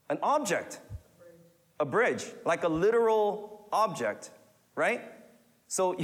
An 0.08 0.18
object. 0.22 0.80
A 1.80 1.84
bridge, 1.84 2.26
like 2.44 2.62
a 2.62 2.68
literal 2.68 3.68
object, 3.72 4.30
right? 4.76 5.02
So 5.66 5.96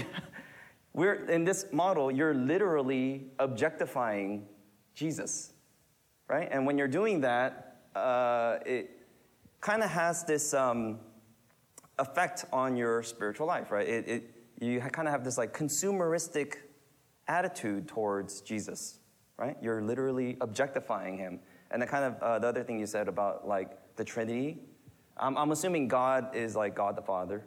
we're 0.93 1.27
in 1.27 1.45
this 1.45 1.67
model, 1.73 2.11
you're 2.11 2.35
literally 2.35 3.27
objectifying 3.39 4.47
Jesus 4.95 5.54
right? 6.29 6.49
And 6.51 6.67
when 6.67 6.79
you're 6.79 6.89
doing 6.89 7.21
that, 7.23 7.83
uh, 7.95 8.59
it 8.65 8.91
kind 9.61 9.83
of 9.83 9.91
has 9.91 10.25
this 10.25 10.53
um, 10.55 10.99
effect 11.99 12.45
on 12.53 12.77
your 12.77 13.03
spiritual 13.03 13.47
life, 13.47 13.71
right? 13.71 13.87
It, 13.87 14.09
it, 14.09 14.31
you 14.61 14.81
kind 14.81 15.09
of 15.09 15.13
have 15.13 15.25
this 15.25 15.39
like 15.39 15.57
consumeristic 15.57 16.57
attitude 17.29 17.89
towards 17.89 18.41
Jesus, 18.41 18.99
right? 19.37 19.57
You're 19.63 19.83
literally 19.83 20.37
objectifying 20.41 21.17
him. 21.17 21.41
And 21.71 21.81
the 21.83 21.87
kind 21.87 22.05
of 22.05 22.23
uh, 22.23 22.39
the 22.39 22.49
other 22.49 22.63
thing 22.63 22.79
you 22.79 22.87
said 22.87 23.09
about 23.09 23.49
like 23.49 23.97
the 23.97 24.05
Trinity, 24.05 24.59
I'm, 25.17 25.37
I'm 25.37 25.51
assuming 25.53 25.89
God 25.89 26.35
is 26.35 26.57
like 26.57 26.75
God 26.75 26.97
the 26.97 27.03
Father, 27.03 27.45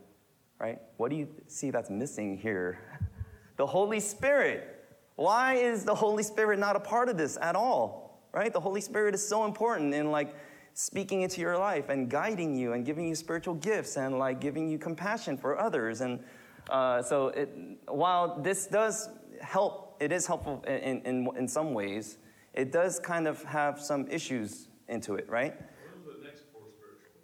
right? 0.60 0.80
What 0.98 1.10
do 1.10 1.18
you 1.18 1.28
see 1.48 1.72
that's 1.72 1.90
missing 1.90 2.38
here? 2.38 2.80
The 3.58 3.66
Holy 3.66 4.00
Spirit. 4.00 4.86
Why 5.16 5.56
is 5.56 5.84
the 5.84 5.96
Holy 5.96 6.22
Spirit 6.22 6.60
not 6.60 6.76
a 6.76 6.80
part 6.80 7.10
of 7.10 7.18
this 7.18 7.40
at 7.42 7.56
all? 7.56 8.07
Right? 8.38 8.54
The 8.54 8.60
Holy 8.60 8.82
Spirit 8.82 9.16
is 9.16 9.28
so 9.28 9.46
important 9.46 9.96
in 9.96 10.12
like 10.12 10.36
speaking 10.76 11.24
into 11.24 11.42
your 11.42 11.58
life 11.58 11.90
and 11.90 12.08
guiding 12.08 12.54
you 12.54 12.74
and 12.74 12.86
giving 12.86 13.08
you 13.08 13.16
spiritual 13.16 13.56
gifts 13.56 13.98
and 13.98 14.20
like 14.20 14.40
giving 14.40 14.70
you 14.70 14.78
compassion 14.78 15.40
for 15.40 15.58
others. 15.58 16.02
And 16.02 16.20
uh, 16.70 17.02
so, 17.02 17.30
it, 17.30 17.50
while 17.88 18.40
this 18.40 18.68
does 18.68 19.10
help, 19.42 19.98
it 20.00 20.12
is 20.12 20.28
helpful 20.28 20.64
in, 20.68 21.02
in, 21.02 21.28
in 21.36 21.48
some 21.48 21.74
ways, 21.74 22.20
it 22.54 22.72
does 22.72 23.00
kind 23.00 23.28
of 23.28 23.42
have 23.42 23.82
some 23.82 24.08
issues 24.08 24.68
into 24.88 25.16
it, 25.16 25.28
right? 25.28 25.56
What 25.56 26.16
are 26.16 26.20
the 26.20 26.26
next 26.28 26.44
four 26.54 26.62
spiritual 26.78 27.22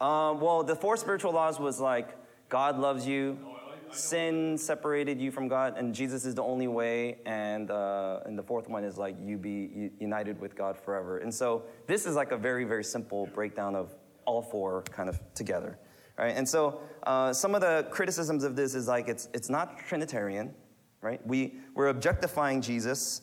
laws? 0.00 0.32
Um, 0.32 0.40
well, 0.40 0.62
the 0.62 0.74
four 0.74 0.96
spiritual 0.96 1.32
laws 1.32 1.60
was 1.60 1.80
like 1.80 2.16
God 2.48 2.78
loves 2.78 3.06
you, 3.06 3.36
No, 3.42 3.48
I, 3.48 3.50
I 3.50 3.52
know. 3.52 3.53
Sin 3.94 4.58
separated 4.58 5.20
you 5.20 5.30
from 5.30 5.48
God, 5.48 5.76
and 5.76 5.94
Jesus 5.94 6.24
is 6.24 6.34
the 6.34 6.42
only 6.42 6.68
way. 6.68 7.18
And 7.26 7.70
uh, 7.70 8.20
and 8.26 8.38
the 8.38 8.42
fourth 8.42 8.68
one 8.68 8.84
is 8.84 8.98
like 8.98 9.16
you 9.22 9.38
be 9.38 9.90
united 10.00 10.40
with 10.40 10.56
God 10.56 10.76
forever. 10.76 11.18
And 11.18 11.32
so 11.32 11.62
this 11.86 12.06
is 12.06 12.14
like 12.14 12.32
a 12.32 12.36
very 12.36 12.64
very 12.64 12.84
simple 12.84 13.26
breakdown 13.34 13.74
of 13.74 13.94
all 14.24 14.42
four 14.42 14.82
kind 14.90 15.08
of 15.08 15.20
together, 15.34 15.78
right? 16.18 16.34
And 16.36 16.48
so 16.48 16.80
uh, 17.04 17.32
some 17.32 17.54
of 17.54 17.60
the 17.60 17.86
criticisms 17.90 18.44
of 18.44 18.56
this 18.56 18.74
is 18.74 18.88
like 18.88 19.08
it's 19.08 19.28
it's 19.32 19.48
not 19.48 19.78
Trinitarian, 19.78 20.54
right? 21.00 21.24
We 21.26 21.54
we're 21.74 21.88
objectifying 21.88 22.60
Jesus, 22.60 23.22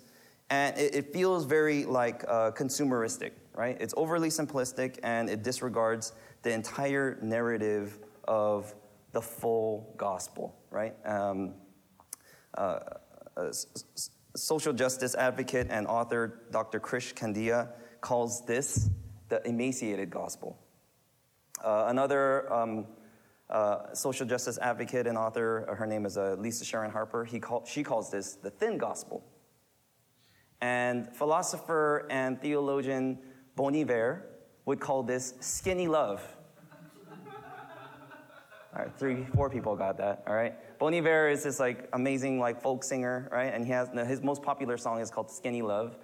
and 0.50 0.78
it, 0.78 0.96
it 0.96 1.14
feels 1.14 1.46
very 1.46 1.86
like 1.86 2.24
uh, 2.28 2.52
consumeristic, 2.52 3.32
right? 3.54 3.78
It's 3.80 3.94
overly 3.98 4.30
simplistic 4.30 5.00
and 5.04 5.30
it 5.30 5.44
disregards 5.44 6.14
the 6.42 6.52
entire 6.52 7.18
narrative 7.22 8.00
of 8.28 8.74
the 9.12 9.22
full 9.22 9.94
gospel, 9.98 10.56
right? 10.70 10.96
Um, 11.06 11.56
uh, 12.56 12.80
s- 13.38 14.10
social 14.36 14.74
justice 14.74 15.16
advocate 15.16 15.68
and 15.70 15.88
author 15.88 16.42
Dr. 16.52 16.80
Krish 16.80 17.14
Kandiah 17.14 17.70
calls 18.00 18.46
this 18.46 18.90
the 19.30 19.46
emaciated 19.48 20.10
gospel. 20.10 20.58
Uh, 21.64 21.86
another 21.88 22.52
um, 22.52 22.88
uh, 23.50 23.94
social 23.94 24.26
justice 24.26 24.58
advocate 24.58 25.08
and 25.08 25.18
author, 25.18 25.66
uh, 25.70 25.76
her 25.76 25.86
name 25.86 26.06
is 26.06 26.18
uh, 26.18 26.36
Lisa 26.40 26.66
Sharon 26.66 26.92
Harper, 26.92 27.26
he 27.26 27.40
call, 27.40 27.66
she 27.66 27.84
calls 27.84 28.10
this 28.10 28.36
the 28.36 28.50
thin 28.50 28.78
gospel. 28.78 29.24
And 30.62 31.14
philosopher 31.16 32.08
and 32.10 32.40
theologian 32.42 33.20
Bon 33.56 33.76
Iver 33.76 34.26
would 34.66 34.80
call 34.80 35.04
this 35.04 35.34
skinny 35.40 35.88
love. 35.88 36.22
All 38.74 38.84
right, 38.84 38.98
three, 38.98 39.26
four 39.36 39.50
people 39.50 39.76
got 39.76 39.98
that. 39.98 40.24
All 40.26 40.34
right, 40.34 40.54
Bon 40.80 40.94
Iver 40.94 41.28
is 41.28 41.44
this 41.44 41.60
like 41.60 41.90
amazing 41.92 42.40
like 42.40 42.62
folk 42.62 42.86
singer, 42.86 43.28
right? 43.30 43.54
And 43.54 43.66
he 43.66 43.72
has 43.74 43.90
his 44.08 44.22
most 44.22 44.42
popular 44.42 44.78
song 44.78 45.02
is 45.02 45.12
called 45.12 45.30
"Skinny 45.30 45.62
Love." 45.62 45.98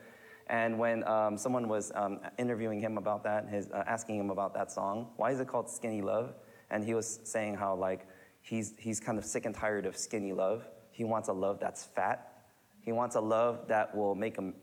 And 0.48 0.78
when 0.78 1.06
um, 1.08 1.38
someone 1.38 1.70
was 1.70 1.92
um, 1.96 2.20
interviewing 2.38 2.80
him 2.80 2.98
about 2.98 3.24
that, 3.24 3.48
his, 3.50 3.70
uh, 3.72 3.84
asking 3.86 4.18
him 4.18 4.30
about 4.30 4.54
that 4.54 4.72
song, 4.72 5.10
why 5.16 5.32
is 5.32 5.40
it 5.40 5.48
called 5.48 5.70
"Skinny 5.70 6.02
Love?" 6.02 6.34
And 6.70 6.84
he 6.84 6.94
was 6.94 7.22
saying 7.24 7.56
how 7.56 7.74
like 7.76 8.06
he's 8.42 8.74
he's 8.78 9.00
kind 9.00 9.18
of 9.18 9.24
sick 9.24 9.46
and 9.46 9.56
tired 9.56 9.86
of 9.86 9.96
skinny 9.96 10.34
love. 10.34 10.68
He 10.92 11.06
wants 11.06 11.30
a 11.30 11.34
love 11.34 11.60
that's 11.62 11.86
fat. 11.86 12.44
He 12.82 12.92
wants 12.92 13.16
a 13.16 13.22
love 13.22 13.68
that 13.70 13.96
will 13.96 14.16
make 14.16 14.38
him 14.38 14.56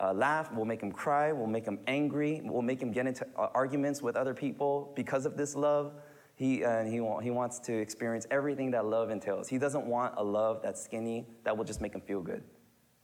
uh, 0.00 0.12
laugh, 0.12 0.52
will 0.52 0.64
make 0.64 0.82
him 0.82 0.92
cry, 0.92 1.32
will 1.32 1.46
make 1.46 1.64
him 1.64 1.78
angry, 1.86 2.40
will 2.44 2.62
make 2.62 2.80
him 2.80 2.92
get 2.92 3.06
into 3.06 3.26
uh, 3.36 3.48
arguments 3.54 4.02
with 4.02 4.16
other 4.16 4.34
people 4.34 4.92
because 4.96 5.26
of 5.26 5.36
this 5.36 5.54
love. 5.54 5.92
He, 6.36 6.62
uh, 6.62 6.84
he, 6.84 7.00
wa- 7.00 7.20
he 7.20 7.30
wants 7.30 7.58
to 7.60 7.74
experience 7.74 8.26
everything 8.30 8.70
that 8.72 8.84
love 8.84 9.10
entails. 9.10 9.48
He 9.48 9.56
doesn't 9.56 9.86
want 9.86 10.14
a 10.18 10.22
love 10.22 10.60
that's 10.62 10.82
skinny 10.82 11.26
that 11.44 11.56
will 11.56 11.64
just 11.64 11.80
make 11.80 11.94
him 11.94 12.02
feel 12.02 12.20
good. 12.20 12.44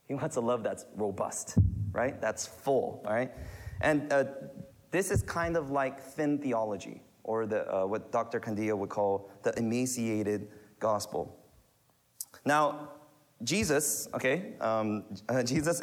He 0.06 0.14
wants 0.14 0.36
a 0.36 0.40
love 0.40 0.62
that's 0.62 0.84
robust, 0.94 1.56
right? 1.92 2.20
That's 2.20 2.46
full, 2.46 3.02
right? 3.08 3.32
And 3.80 4.12
uh, 4.12 4.24
this 4.90 5.10
is 5.10 5.22
kind 5.22 5.56
of 5.56 5.70
like 5.70 6.02
thin 6.02 6.38
theology, 6.38 7.00
or 7.24 7.46
the, 7.46 7.74
uh, 7.74 7.86
what 7.86 8.12
Dr. 8.12 8.38
Kandiah 8.38 8.76
would 8.76 8.90
call 8.90 9.30
the 9.42 9.58
emaciated 9.58 10.48
gospel. 10.78 11.38
Now, 12.44 12.90
Jesus, 13.42 14.08
okay, 14.12 14.52
um, 14.60 15.04
Jesus, 15.44 15.80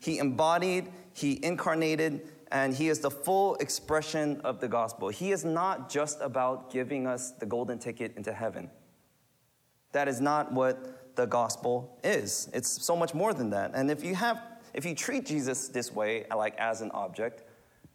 he 0.00 0.18
embodied, 0.18 0.90
he 1.12 1.38
incarnated, 1.44 2.28
and 2.50 2.74
he 2.74 2.88
is 2.88 3.00
the 3.00 3.10
full 3.10 3.54
expression 3.56 4.40
of 4.42 4.60
the 4.60 4.68
gospel. 4.68 5.08
He 5.08 5.32
is 5.32 5.44
not 5.44 5.90
just 5.90 6.20
about 6.20 6.72
giving 6.72 7.06
us 7.06 7.30
the 7.32 7.46
golden 7.46 7.78
ticket 7.78 8.16
into 8.16 8.32
heaven. 8.32 8.70
That 9.92 10.08
is 10.08 10.20
not 10.20 10.52
what 10.52 11.16
the 11.16 11.26
gospel 11.26 11.98
is. 12.04 12.48
It's 12.52 12.68
so 12.84 12.96
much 12.96 13.14
more 13.14 13.34
than 13.34 13.50
that. 13.50 13.72
And 13.74 13.90
if 13.90 14.04
you 14.04 14.14
have, 14.14 14.42
if 14.74 14.84
you 14.84 14.94
treat 14.94 15.26
Jesus 15.26 15.68
this 15.68 15.92
way, 15.92 16.26
like 16.34 16.56
as 16.56 16.80
an 16.80 16.90
object, 16.92 17.44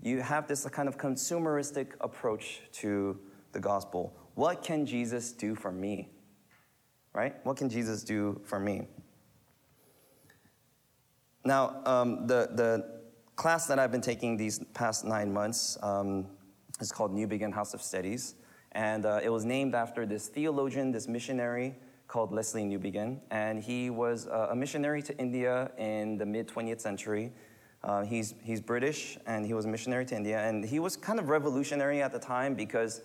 you 0.02 0.22
have 0.22 0.48
this 0.48 0.66
kind 0.66 0.88
of 0.88 0.98
consumeristic 0.98 1.94
approach 2.02 2.62
to 2.74 3.20
the 3.54 3.60
gospel. 3.60 4.16
What 4.36 4.64
can 4.64 4.86
Jesus 4.86 5.32
do 5.32 5.56
for 5.56 5.72
me? 5.72 6.10
right? 7.16 7.34
What 7.44 7.56
can 7.58 7.70
Jesus 7.70 8.04
do 8.04 8.40
for 8.44 8.60
me? 8.60 8.88
Now, 11.46 11.82
um, 11.86 12.28
the, 12.28 12.50
the 12.54 12.95
class 13.36 13.68
that 13.68 13.80
I've 13.80 13.92
been 13.92 14.02
taking 14.02 14.38
these 14.38 14.60
past 14.74 15.06
nine 15.06 15.32
months 15.32 15.78
um, 15.82 16.26
is 16.80 16.92
called 16.92 17.14
Newbigin 17.14 17.54
House 17.54 17.74
of 17.74 17.82
Studies. 17.82 18.36
And 18.72 19.06
uh, 19.06 19.20
it 19.24 19.30
was 19.30 19.46
named 19.46 19.76
after 19.76 20.06
this 20.06 20.28
theologian, 20.28 20.92
this 20.92 21.08
missionary 21.08 21.76
called 22.08 22.32
Lesslie 22.32 22.66
Newbigin. 22.66 23.20
And 23.32 23.62
he 23.62 23.90
was 23.90 24.28
uh, 24.28 24.48
a 24.52 24.56
missionary 24.56 25.02
to 25.04 25.18
India 25.18 25.72
in 25.78 26.18
the 26.18 26.26
mid 26.26 26.48
20th 26.48 26.82
century. 26.82 27.32
Uh, 27.84 28.04
he's, 28.04 28.34
he's 28.42 28.62
British 28.62 29.18
and 29.28 29.46
he 29.46 29.54
was 29.54 29.66
a 29.66 29.68
missionary 29.68 30.06
to 30.06 30.16
India. 30.16 30.40
And 30.40 30.64
he 30.64 30.80
was 30.80 30.98
kind 30.98 31.20
of 31.20 31.30
revolutionary 31.30 32.02
at 32.02 32.12
the 32.12 32.20
time 32.20 32.56
because 32.56 33.02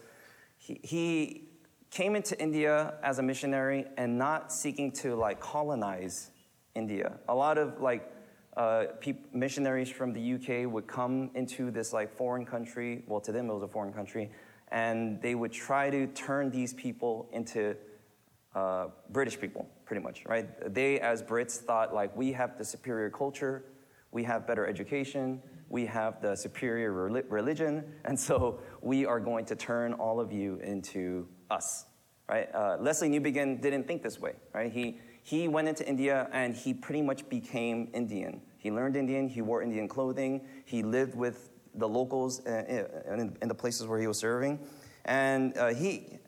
he, 0.57 0.81
he 0.83 1.49
came 1.91 2.15
into 2.15 2.41
India 2.41 2.95
as 3.03 3.19
a 3.19 3.23
missionary 3.23 3.85
and 3.97 4.17
not 4.17 4.53
seeking 4.53 4.93
to 4.93 5.17
like 5.17 5.41
colonize 5.41 6.31
India. 6.75 7.19
A 7.29 7.35
lot 7.35 7.59
of 7.59 7.81
like 7.81 8.11
uh, 8.57 8.87
missionaries 9.33 9.88
from 9.88 10.12
the 10.12 10.35
UK 10.35 10.71
would 10.71 10.87
come 10.87 11.30
into 11.35 11.71
this 11.71 11.92
like 11.92 12.16
foreign 12.16 12.45
country. 12.45 13.04
Well, 13.07 13.21
to 13.21 13.33
them 13.33 13.49
it 13.49 13.54
was 13.54 13.62
a 13.62 13.69
foreign 13.69 13.92
country, 13.92 14.30
and 14.69 15.21
they 15.23 15.35
would 15.35 15.52
try 15.52 15.90
to 15.90 16.07
turn 16.09 16.50
these 16.50 16.75
people 16.75 17.28
into 17.33 17.76
uh, 18.54 18.88
British 19.11 19.38
people, 19.40 19.69
pretty 19.85 20.02
much, 20.02 20.25
right? 20.26 20.49
They, 20.75 21.00
as 21.00 21.23
Brits, 21.23 21.59
thought 21.59 21.95
like 21.95 22.16
we 22.16 22.33
have 22.33 22.59
the 22.59 22.64
superior 22.64 23.11
culture, 23.11 23.64
we 24.11 24.25
have 24.25 24.47
better 24.47 24.66
education, 24.66 25.40
we 25.69 25.87
have 25.87 26.21
the 26.21 26.35
superior 26.35 26.92
religion, 26.92 27.85
and 28.04 28.19
so 28.19 28.61
we 28.80 29.07
are 29.07 29.21
going 29.21 29.45
to 29.47 29.57
turn 29.57 29.92
all 29.95 30.21
of 30.21 30.33
you 30.33 30.59
into 30.64 31.28
us, 31.50 31.87
right? 32.28 32.49
Uh, 32.52 32.76
Lesslie 32.78 33.09
Newbigin 33.09 33.61
didn't 33.61 33.87
think 33.87 34.02
this 34.02 34.19
way, 34.19 34.33
right? 34.52 34.73
He, 34.73 34.99
he 35.31 35.47
went 35.47 35.69
into 35.69 35.89
India 35.89 36.29
and 36.33 36.57
he 36.57 36.75
pretty 36.75 37.01
much 37.01 37.29
became 37.29 37.89
Indian. 37.95 38.43
He 38.59 38.73
learned 38.73 38.97
Indian, 38.97 39.29
he 39.29 39.43
wore 39.43 39.63
Indian 39.63 39.87
clothing, 39.87 40.45
he 40.65 40.83
lived 40.83 41.15
with 41.15 41.51
the 41.77 41.89
locals 41.89 42.45
uh, 42.47 42.85
in, 43.09 43.37
in 43.41 43.47
the 43.47 43.55
places 43.55 43.87
where 43.87 44.01
he 44.01 44.09
was 44.09 44.19
serving, 44.19 44.59
and 45.05 45.57
uh, 45.57 45.69
he, 45.69 46.19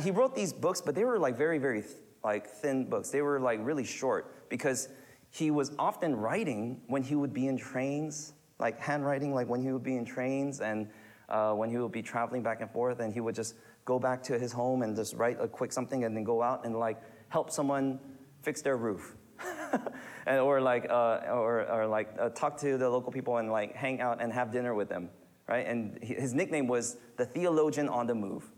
he 0.00 0.12
wrote 0.12 0.36
these 0.36 0.52
books, 0.52 0.80
but 0.80 0.94
they 0.94 1.02
were 1.02 1.18
like 1.18 1.36
very, 1.36 1.58
very 1.58 1.82
like 2.22 2.46
thin 2.46 2.88
books. 2.88 3.10
They 3.10 3.20
were 3.20 3.40
like 3.40 3.58
really 3.62 3.82
short 3.82 4.48
because 4.48 4.88
he 5.30 5.50
was 5.50 5.72
often 5.76 6.14
writing 6.14 6.82
when 6.86 7.02
he 7.02 7.16
would 7.16 7.34
be 7.34 7.48
in 7.48 7.56
trains, 7.56 8.34
like 8.60 8.78
handwriting, 8.78 9.34
like 9.34 9.48
when 9.48 9.60
he 9.60 9.72
would 9.72 9.82
be 9.82 9.96
in 9.96 10.04
trains 10.04 10.60
and 10.60 10.88
uh, 11.28 11.52
when 11.52 11.68
he 11.68 11.78
would 11.78 11.90
be 11.90 12.02
traveling 12.02 12.44
back 12.44 12.60
and 12.60 12.70
forth, 12.70 13.00
and 13.00 13.12
he 13.12 13.18
would 13.20 13.34
just 13.34 13.56
go 13.86 13.98
back 13.98 14.22
to 14.22 14.38
his 14.38 14.52
home 14.52 14.82
and 14.82 14.94
just 14.94 15.14
write 15.14 15.36
a 15.40 15.48
quick 15.48 15.72
something 15.72 16.04
and 16.04 16.16
then 16.16 16.22
go 16.22 16.42
out 16.44 16.64
and 16.64 16.78
like 16.78 17.02
help 17.28 17.50
someone 17.50 17.98
fix 18.42 18.62
their 18.62 18.76
roof. 18.76 19.16
and, 20.26 20.38
or 20.40 20.60
like, 20.60 20.86
uh, 20.88 21.20
or, 21.30 21.68
or 21.70 21.86
like 21.86 22.14
uh, 22.18 22.28
talk 22.30 22.56
to 22.58 22.76
the 22.76 22.88
local 22.88 23.10
people 23.10 23.38
and 23.38 23.50
like 23.50 23.74
hang 23.74 24.00
out 24.00 24.22
and 24.22 24.32
have 24.32 24.52
dinner 24.52 24.74
with 24.74 24.88
them, 24.88 25.08
right? 25.48 25.66
And 25.66 26.02
his 26.02 26.32
nickname 26.32 26.68
was 26.68 26.96
the 27.16 27.26
theologian 27.26 27.88
on 27.88 28.06
the 28.06 28.14
move 28.14 28.52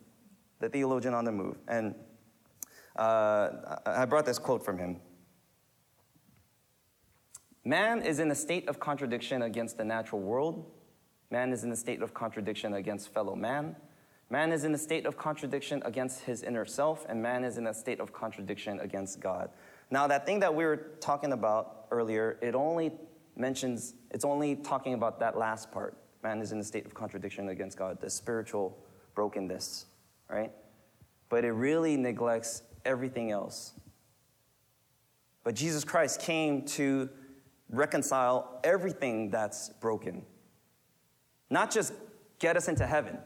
the 0.64 0.68
theologian 0.68 1.14
on 1.14 1.24
the 1.24 1.32
move. 1.32 1.56
And 1.68 1.94
uh, 2.96 3.76
I 3.86 4.04
brought 4.06 4.26
this 4.26 4.38
quote 4.38 4.64
from 4.64 4.78
him 4.78 5.00
Man 7.64 8.02
is 8.02 8.18
in 8.18 8.30
a 8.30 8.34
state 8.34 8.68
of 8.68 8.80
contradiction 8.80 9.42
against 9.42 9.76
the 9.76 9.84
natural 9.84 10.20
world. 10.20 10.70
Man 11.30 11.52
is 11.52 11.64
in 11.64 11.72
a 11.72 11.76
state 11.76 12.02
of 12.02 12.14
contradiction 12.14 12.74
against 12.74 13.12
fellow 13.12 13.34
man. 13.34 13.76
Man 14.30 14.52
is 14.52 14.64
in 14.64 14.74
a 14.74 14.78
state 14.78 15.06
of 15.06 15.16
contradiction 15.18 15.82
against 15.84 16.20
his 16.22 16.42
inner 16.42 16.64
self, 16.64 17.04
and 17.08 17.22
man 17.22 17.44
is 17.44 17.58
in 17.58 17.66
a 17.66 17.74
state 17.74 18.00
of 18.00 18.12
contradiction 18.12 18.80
against 18.80 19.20
God. 19.20 19.50
Now, 19.90 20.06
that 20.06 20.26
thing 20.26 20.40
that 20.40 20.54
we 20.54 20.64
were 20.64 20.88
talking 21.00 21.32
about 21.32 21.86
earlier, 21.90 22.38
it 22.42 22.54
only 22.54 22.92
mentions, 23.36 23.94
it's 24.10 24.24
only 24.24 24.56
talking 24.56 24.94
about 24.94 25.20
that 25.20 25.36
last 25.36 25.70
part. 25.70 25.96
Man 26.22 26.40
is 26.40 26.52
in 26.52 26.58
a 26.58 26.64
state 26.64 26.86
of 26.86 26.94
contradiction 26.94 27.48
against 27.50 27.76
God, 27.76 28.00
the 28.00 28.08
spiritual 28.08 28.78
brokenness 29.14 29.86
right? 30.28 30.52
But 31.28 31.44
it 31.44 31.52
really 31.52 31.96
neglects 31.96 32.62
everything 32.84 33.30
else. 33.30 33.72
But 35.42 35.54
Jesus 35.54 35.84
Christ 35.84 36.20
came 36.20 36.64
to 36.66 37.08
reconcile 37.70 38.60
everything 38.64 39.30
that's 39.30 39.70
broken, 39.80 40.22
not 41.50 41.70
just 41.70 41.92
get 42.38 42.56
us 42.56 42.68
into 42.68 42.86
heaven. 42.86 43.18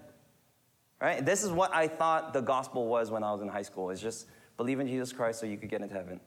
Right? 1.00 1.24
This 1.24 1.44
is 1.44 1.52
what 1.52 1.72
I 1.72 1.86
thought 1.86 2.32
the 2.32 2.40
gospel 2.40 2.88
was 2.88 3.12
when 3.12 3.22
I 3.22 3.30
was 3.30 3.40
in 3.40 3.46
high 3.46 3.62
school. 3.62 3.90
It's 3.90 4.00
just 4.00 4.26
believe 4.56 4.80
in 4.80 4.88
Jesus 4.88 5.12
Christ 5.12 5.38
so 5.38 5.46
you 5.46 5.56
could 5.56 5.70
get 5.70 5.80
into 5.80 5.94
heaven. 5.94 6.18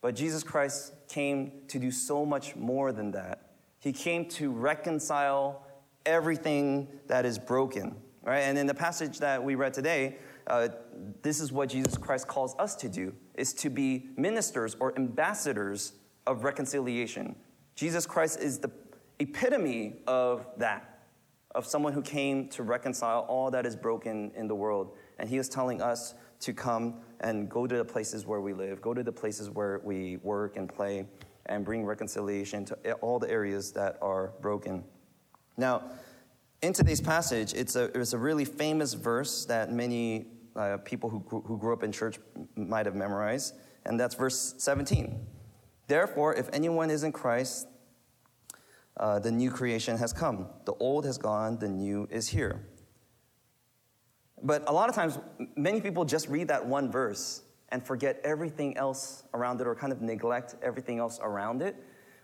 But 0.00 0.14
Jesus 0.14 0.42
Christ 0.42 0.94
came 1.08 1.52
to 1.68 1.78
do 1.78 1.90
so 1.90 2.24
much 2.24 2.56
more 2.56 2.92
than 2.92 3.10
that. 3.12 3.50
He 3.78 3.92
came 3.92 4.26
to 4.30 4.50
reconcile 4.50 5.66
everything 6.06 6.88
that 7.06 7.26
is 7.26 7.38
broken. 7.38 7.96
Right? 8.22 8.40
And 8.40 8.58
in 8.58 8.66
the 8.66 8.74
passage 8.74 9.18
that 9.18 9.42
we 9.42 9.54
read 9.54 9.72
today, 9.72 10.16
uh, 10.46 10.68
this 11.22 11.40
is 11.40 11.52
what 11.52 11.68
Jesus 11.68 11.96
Christ 11.96 12.28
calls 12.28 12.54
us 12.58 12.74
to 12.76 12.88
do, 12.88 13.14
is 13.34 13.54
to 13.54 13.70
be 13.70 14.10
ministers 14.16 14.76
or 14.80 14.94
ambassadors 14.96 15.94
of 16.26 16.44
reconciliation. 16.44 17.36
Jesus 17.74 18.06
Christ 18.06 18.40
is 18.40 18.58
the 18.58 18.70
epitome 19.18 19.96
of 20.06 20.46
that, 20.58 21.06
of 21.54 21.66
someone 21.66 21.92
who 21.92 22.02
came 22.02 22.48
to 22.48 22.62
reconcile 22.62 23.20
all 23.20 23.50
that 23.50 23.64
is 23.64 23.74
broken 23.74 24.32
in 24.34 24.48
the 24.48 24.54
world. 24.54 24.96
And 25.18 25.28
he 25.28 25.38
is 25.38 25.48
telling 25.48 25.80
us 25.80 26.14
to 26.40 26.52
come 26.52 27.00
and 27.20 27.48
go 27.48 27.66
to 27.66 27.76
the 27.76 27.84
places 27.84 28.26
where 28.26 28.40
we 28.40 28.52
live, 28.52 28.80
go 28.80 28.94
to 28.94 29.02
the 29.02 29.12
places 29.12 29.50
where 29.50 29.80
we 29.84 30.16
work 30.18 30.56
and 30.56 30.68
play, 30.68 31.06
and 31.46 31.64
bring 31.64 31.84
reconciliation 31.84 32.64
to 32.64 32.92
all 33.00 33.18
the 33.18 33.30
areas 33.30 33.72
that 33.72 33.98
are 34.00 34.32
broken. 34.40 34.84
Now, 35.56 35.90
in 36.62 36.72
today's 36.72 37.00
passage, 37.00 37.54
it's 37.54 37.76
a, 37.76 37.84
it's 37.98 38.12
a 38.12 38.18
really 38.18 38.44
famous 38.44 38.94
verse 38.94 39.44
that 39.46 39.72
many 39.72 40.26
uh, 40.56 40.78
people 40.78 41.08
who, 41.08 41.20
who 41.46 41.58
grew 41.58 41.72
up 41.72 41.82
in 41.82 41.92
church 41.92 42.18
might 42.56 42.86
have 42.86 42.94
memorized, 42.94 43.54
and 43.84 43.98
that's 43.98 44.14
verse 44.14 44.54
17. 44.58 45.18
Therefore, 45.86 46.34
if 46.34 46.48
anyone 46.52 46.90
is 46.90 47.02
in 47.02 47.12
Christ, 47.12 47.66
uh, 48.96 49.18
the 49.18 49.30
new 49.30 49.50
creation 49.50 49.96
has 49.96 50.12
come. 50.12 50.46
The 50.66 50.74
old 50.74 51.04
has 51.04 51.18
gone, 51.18 51.58
the 51.58 51.68
new 51.68 52.06
is 52.10 52.28
here. 52.28 52.66
But 54.42 54.68
a 54.68 54.72
lot 54.72 54.88
of 54.88 54.94
times, 54.94 55.18
many 55.56 55.80
people 55.80 56.04
just 56.04 56.28
read 56.28 56.48
that 56.48 56.64
one 56.64 56.90
verse 56.90 57.42
and 57.68 57.84
forget 57.84 58.20
everything 58.24 58.76
else 58.76 59.24
around 59.34 59.60
it 59.60 59.66
or 59.66 59.74
kind 59.74 59.92
of 59.92 60.02
neglect 60.02 60.56
everything 60.62 60.98
else 60.98 61.20
around 61.22 61.62
it. 61.62 61.76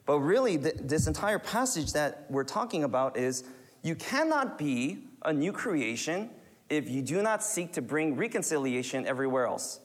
But 0.07 0.21
really, 0.21 0.57
th- 0.57 0.77
this 0.81 1.07
entire 1.07 1.39
passage 1.39 1.93
that 1.93 2.27
we're 2.31 2.45
talking 2.45 2.85
about 2.85 3.17
is 3.17 3.45
you 3.83 3.95
cannot 3.95 4.59
be 4.59 5.05
a 5.25 5.33
new 5.33 5.53
creation 5.53 6.31
if 6.69 6.89
you 6.89 7.03
do 7.03 7.23
not 7.23 7.43
seek 7.43 7.73
to 7.75 7.83
bring 7.83 8.17
reconciliation 8.17 9.07
everywhere 9.07 9.47
else. 9.47 9.81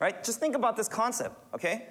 Right? 0.00 0.22
Just 0.22 0.40
think 0.40 0.54
about 0.54 0.76
this 0.76 0.88
concept, 0.88 1.36
okay? 1.54 1.86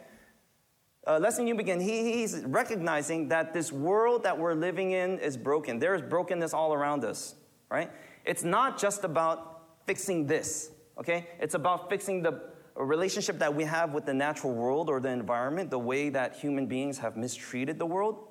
Uh, 1.07 1.31
you 1.39 1.55
begin, 1.55 1.79
he, 1.79 2.13
he's 2.13 2.43
recognizing 2.45 3.27
that 3.29 3.53
this 3.53 3.71
world 3.71 4.23
that 4.23 4.37
we're 4.37 4.53
living 4.53 4.91
in 4.91 5.19
is 5.19 5.37
broken. 5.37 5.79
There 5.79 5.93
is 5.93 6.01
brokenness 6.01 6.53
all 6.53 6.73
around 6.73 7.03
us, 7.03 7.35
right? 7.69 7.91
It's 8.25 8.43
not 8.43 8.79
just 8.79 9.03
about 9.03 9.61
fixing 9.85 10.25
this, 10.25 10.71
okay? 10.97 11.27
It's 11.39 11.53
about 11.53 11.89
fixing 11.89 12.21
the 12.21 12.41
relationship 12.75 13.39
that 13.39 13.53
we 13.53 13.63
have 13.63 13.93
with 13.93 14.05
the 14.05 14.13
natural 14.13 14.53
world 14.53 14.89
or 14.89 14.99
the 14.99 15.09
environment, 15.09 15.69
the 15.69 15.79
way 15.79 16.09
that 16.09 16.35
human 16.35 16.65
beings 16.67 16.97
have 16.97 17.15
mistreated 17.15 17.79
the 17.79 17.85
world. 17.85 18.27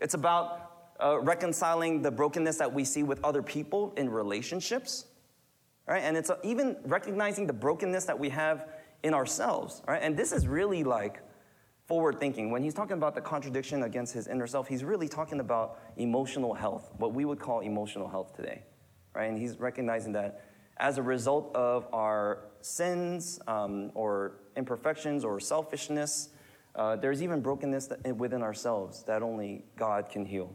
It's 0.00 0.14
about 0.14 0.70
uh, 1.02 1.20
reconciling 1.20 2.02
the 2.02 2.10
brokenness 2.10 2.56
that 2.58 2.72
we 2.72 2.84
see 2.84 3.02
with 3.02 3.22
other 3.24 3.42
people 3.42 3.92
in 3.96 4.08
relationships, 4.08 5.06
right? 5.86 6.02
And 6.02 6.16
it's 6.16 6.30
uh, 6.30 6.36
even 6.42 6.76
recognizing 6.84 7.46
the 7.46 7.52
brokenness 7.52 8.06
that 8.06 8.18
we 8.18 8.28
have 8.30 8.68
in 9.02 9.14
ourselves, 9.14 9.82
right? 9.86 10.02
And 10.02 10.16
this 10.16 10.32
is 10.32 10.46
really 10.46 10.84
like 10.84 11.22
forward 11.86 12.20
thinking. 12.20 12.50
When 12.50 12.62
he's 12.62 12.74
talking 12.74 12.96
about 12.96 13.14
the 13.14 13.20
contradiction 13.20 13.82
against 13.84 14.12
his 14.12 14.28
inner 14.28 14.46
self, 14.46 14.68
he's 14.68 14.84
really 14.84 15.08
talking 15.08 15.40
about 15.40 15.78
emotional 15.96 16.54
health, 16.54 16.90
what 16.98 17.14
we 17.14 17.24
would 17.24 17.38
call 17.38 17.60
emotional 17.60 18.08
health 18.08 18.34
today, 18.36 18.62
right? 19.14 19.28
And 19.28 19.38
he's 19.38 19.58
recognizing 19.58 20.12
that 20.12 20.44
as 20.78 20.98
a 20.98 21.02
result 21.02 21.54
of 21.54 21.86
our 21.92 22.44
sins 22.62 23.38
um, 23.46 23.90
or 23.94 24.32
imperfections 24.56 25.24
or 25.24 25.38
selfishness, 25.38 26.30
uh, 26.74 26.96
there's 26.96 27.22
even 27.22 27.40
brokenness 27.40 27.90
within 28.16 28.42
ourselves 28.42 29.02
that 29.04 29.22
only 29.22 29.64
God 29.76 30.08
can 30.08 30.24
heal. 30.24 30.54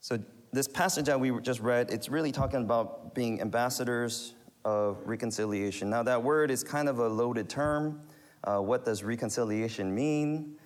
So, 0.00 0.18
this 0.52 0.68
passage 0.68 1.06
that 1.06 1.18
we 1.18 1.38
just 1.40 1.60
read, 1.60 1.90
it's 1.90 2.08
really 2.08 2.30
talking 2.30 2.62
about 2.62 3.14
being 3.14 3.40
ambassadors 3.40 4.34
of 4.64 4.98
reconciliation. 5.04 5.90
Now, 5.90 6.02
that 6.04 6.22
word 6.22 6.50
is 6.50 6.62
kind 6.62 6.88
of 6.88 7.00
a 7.00 7.08
loaded 7.08 7.48
term. 7.48 8.02
Uh, 8.44 8.58
what 8.58 8.84
does 8.84 9.02
reconciliation 9.02 9.94
mean? 9.94 10.56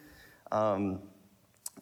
Um, 0.52 1.00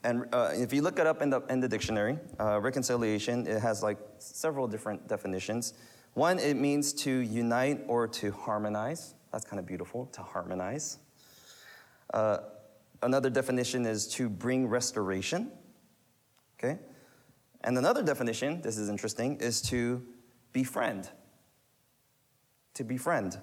and 0.04 0.26
uh, 0.32 0.50
if 0.52 0.72
you 0.72 0.82
look 0.82 0.98
it 0.98 1.06
up 1.06 1.22
in 1.22 1.30
the, 1.30 1.40
in 1.50 1.60
the 1.60 1.68
dictionary, 1.68 2.18
uh, 2.38 2.60
reconciliation, 2.60 3.46
it 3.46 3.60
has 3.60 3.82
like 3.82 3.98
several 4.18 4.68
different 4.68 5.08
definitions. 5.08 5.74
One, 6.14 6.38
it 6.38 6.54
means 6.54 6.92
to 6.94 7.10
unite 7.10 7.80
or 7.86 8.06
to 8.08 8.30
harmonize. 8.30 9.14
That's 9.32 9.44
kind 9.44 9.58
of 9.58 9.66
beautiful, 9.66 10.06
to 10.06 10.22
harmonize. 10.22 10.98
Uh, 12.14 12.38
another 13.02 13.30
definition 13.30 13.84
is 13.86 14.06
to 14.14 14.28
bring 14.28 14.68
restoration. 14.68 15.50
Okay? 16.58 16.78
And 17.62 17.76
another 17.76 18.02
definition, 18.02 18.62
this 18.62 18.78
is 18.78 18.88
interesting, 18.88 19.36
is 19.40 19.60
to 19.62 20.02
befriend. 20.52 21.10
To 22.74 22.84
befriend. 22.84 23.38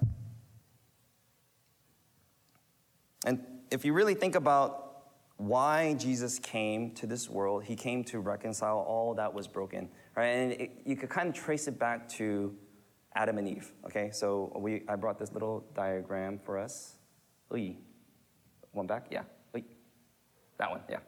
And 3.25 3.43
if 3.71 3.83
you 3.83 3.93
really 3.93 4.15
think 4.15 4.35
about 4.35 4.84
why 5.37 5.93
Jesus 5.95 6.39
came 6.39 6.91
to 6.95 7.07
this 7.07 7.29
world. 7.29 7.63
He 7.63 7.75
came 7.75 8.03
to 8.05 8.19
reconcile 8.19 8.79
all 8.79 9.13
that 9.15 9.33
was 9.33 9.47
broken, 9.47 9.89
right? 10.15 10.27
And 10.27 10.51
it, 10.53 10.71
you 10.85 10.95
could 10.95 11.09
kind 11.09 11.29
of 11.29 11.35
trace 11.35 11.67
it 11.67 11.77
back 11.77 12.07
to 12.09 12.55
Adam 13.15 13.37
and 13.37 13.47
Eve. 13.47 13.71
Okay, 13.85 14.11
so 14.11 14.51
we 14.55 14.83
I 14.87 14.95
brought 14.95 15.19
this 15.19 15.31
little 15.33 15.65
diagram 15.75 16.39
for 16.43 16.57
us. 16.57 16.95
Oy. 17.53 17.77
One 18.71 18.87
back, 18.87 19.07
yeah. 19.09 19.23
That 20.57 20.71
one, 20.71 20.81
yeah. 20.89 20.99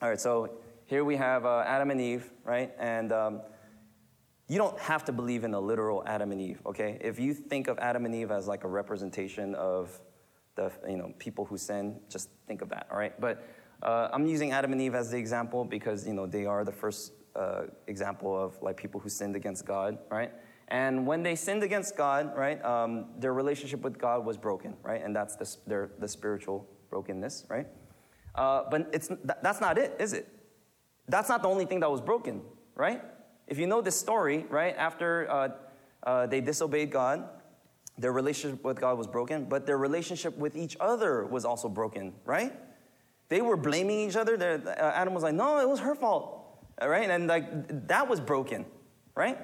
All 0.00 0.08
right, 0.08 0.20
so 0.20 0.58
here 0.86 1.04
we 1.04 1.16
have 1.16 1.46
uh, 1.46 1.62
Adam 1.66 1.90
and 1.90 2.00
Eve, 2.00 2.30
right? 2.44 2.72
And 2.78 3.12
um, 3.12 3.42
you 4.48 4.58
don't 4.58 4.78
have 4.80 5.04
to 5.04 5.12
believe 5.12 5.44
in 5.44 5.54
a 5.54 5.60
literal 5.60 6.02
Adam 6.06 6.32
and 6.32 6.40
Eve, 6.40 6.60
okay? 6.66 6.98
If 7.00 7.20
you 7.20 7.32
think 7.32 7.68
of 7.68 7.78
Adam 7.78 8.04
and 8.06 8.14
Eve 8.14 8.32
as 8.32 8.48
like 8.48 8.64
a 8.64 8.68
representation 8.68 9.54
of 9.54 10.00
the 10.54 10.70
you 10.88 10.96
know 10.96 11.12
people 11.18 11.44
who 11.44 11.56
sin, 11.56 12.00
just 12.08 12.28
think 12.46 12.62
of 12.62 12.68
that, 12.70 12.86
all 12.90 12.98
right? 12.98 13.18
But 13.20 13.46
uh, 13.82 14.08
I'm 14.12 14.26
using 14.26 14.52
Adam 14.52 14.72
and 14.72 14.80
Eve 14.80 14.94
as 14.94 15.10
the 15.10 15.18
example 15.18 15.64
because 15.64 16.06
you 16.06 16.14
know 16.14 16.26
they 16.26 16.46
are 16.46 16.64
the 16.64 16.72
first 16.72 17.12
uh, 17.34 17.62
example 17.86 18.36
of 18.36 18.60
like 18.62 18.76
people 18.76 19.00
who 19.00 19.08
sinned 19.08 19.36
against 19.36 19.64
God, 19.64 19.98
right? 20.10 20.32
And 20.68 21.06
when 21.06 21.22
they 21.22 21.34
sinned 21.34 21.62
against 21.62 21.96
God, 21.96 22.32
right, 22.36 22.62
um, 22.64 23.06
their 23.18 23.34
relationship 23.34 23.82
with 23.82 23.98
God 23.98 24.24
was 24.24 24.38
broken, 24.38 24.74
right? 24.82 25.02
And 25.04 25.14
that's 25.14 25.36
the, 25.36 25.56
their, 25.66 25.90
the 25.98 26.08
spiritual 26.08 26.66
brokenness, 26.88 27.44
right? 27.50 27.66
Uh, 28.34 28.62
but 28.70 28.88
it's, 28.92 29.10
that's 29.42 29.60
not 29.60 29.76
it, 29.76 29.94
is 29.98 30.14
it? 30.14 30.28
That's 31.08 31.28
not 31.28 31.42
the 31.42 31.48
only 31.48 31.66
thing 31.66 31.80
that 31.80 31.90
was 31.90 32.00
broken, 32.00 32.40
right? 32.74 33.02
If 33.46 33.58
you 33.58 33.66
know 33.66 33.82
this 33.82 34.00
story, 34.00 34.46
right, 34.48 34.74
after 34.78 35.30
uh, 35.30 35.48
uh, 36.04 36.26
they 36.26 36.40
disobeyed 36.40 36.90
God, 36.90 37.28
their 37.98 38.12
relationship 38.12 38.64
with 38.64 38.80
God 38.80 38.98
was 38.98 39.06
broken, 39.06 39.44
but 39.44 39.66
their 39.66 39.78
relationship 39.78 40.36
with 40.36 40.56
each 40.56 40.76
other 40.80 41.26
was 41.26 41.44
also 41.44 41.68
broken, 41.68 42.12
right? 42.24 42.52
They 43.28 43.42
were 43.42 43.56
blaming 43.56 44.08
each 44.08 44.16
other. 44.16 44.34
Uh, 44.66 44.80
Adam 44.80 45.14
was 45.14 45.22
like, 45.22 45.34
no, 45.34 45.58
it 45.58 45.68
was 45.68 45.80
her 45.80 45.94
fault, 45.94 46.64
right? 46.82 47.08
And 47.08 47.26
like 47.26 47.86
that 47.88 48.08
was 48.08 48.20
broken, 48.20 48.66
right? 49.14 49.38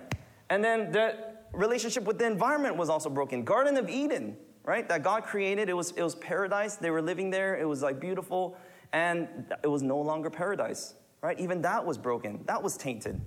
And 0.50 0.64
then 0.64 0.92
the 0.92 1.16
relationship 1.52 2.04
with 2.04 2.18
the 2.18 2.26
environment 2.26 2.76
was 2.76 2.88
also 2.88 3.10
broken. 3.10 3.44
Garden 3.44 3.76
of 3.76 3.88
Eden, 3.88 4.36
right? 4.64 4.88
That 4.88 5.02
God 5.02 5.24
created, 5.24 5.68
it 5.68 5.74
was, 5.74 5.92
it 5.92 6.02
was 6.02 6.14
paradise. 6.16 6.76
They 6.76 6.90
were 6.90 7.02
living 7.02 7.30
there. 7.30 7.58
It 7.58 7.66
was 7.66 7.82
like 7.82 8.00
beautiful. 8.00 8.56
And 8.92 9.28
it 9.62 9.68
was 9.68 9.82
no 9.82 9.98
longer 9.98 10.30
paradise, 10.30 10.94
right? 11.22 11.38
Even 11.38 11.62
that 11.62 11.84
was 11.84 11.98
broken. 11.98 12.44
That 12.46 12.62
was 12.62 12.76
tainted. 12.76 13.20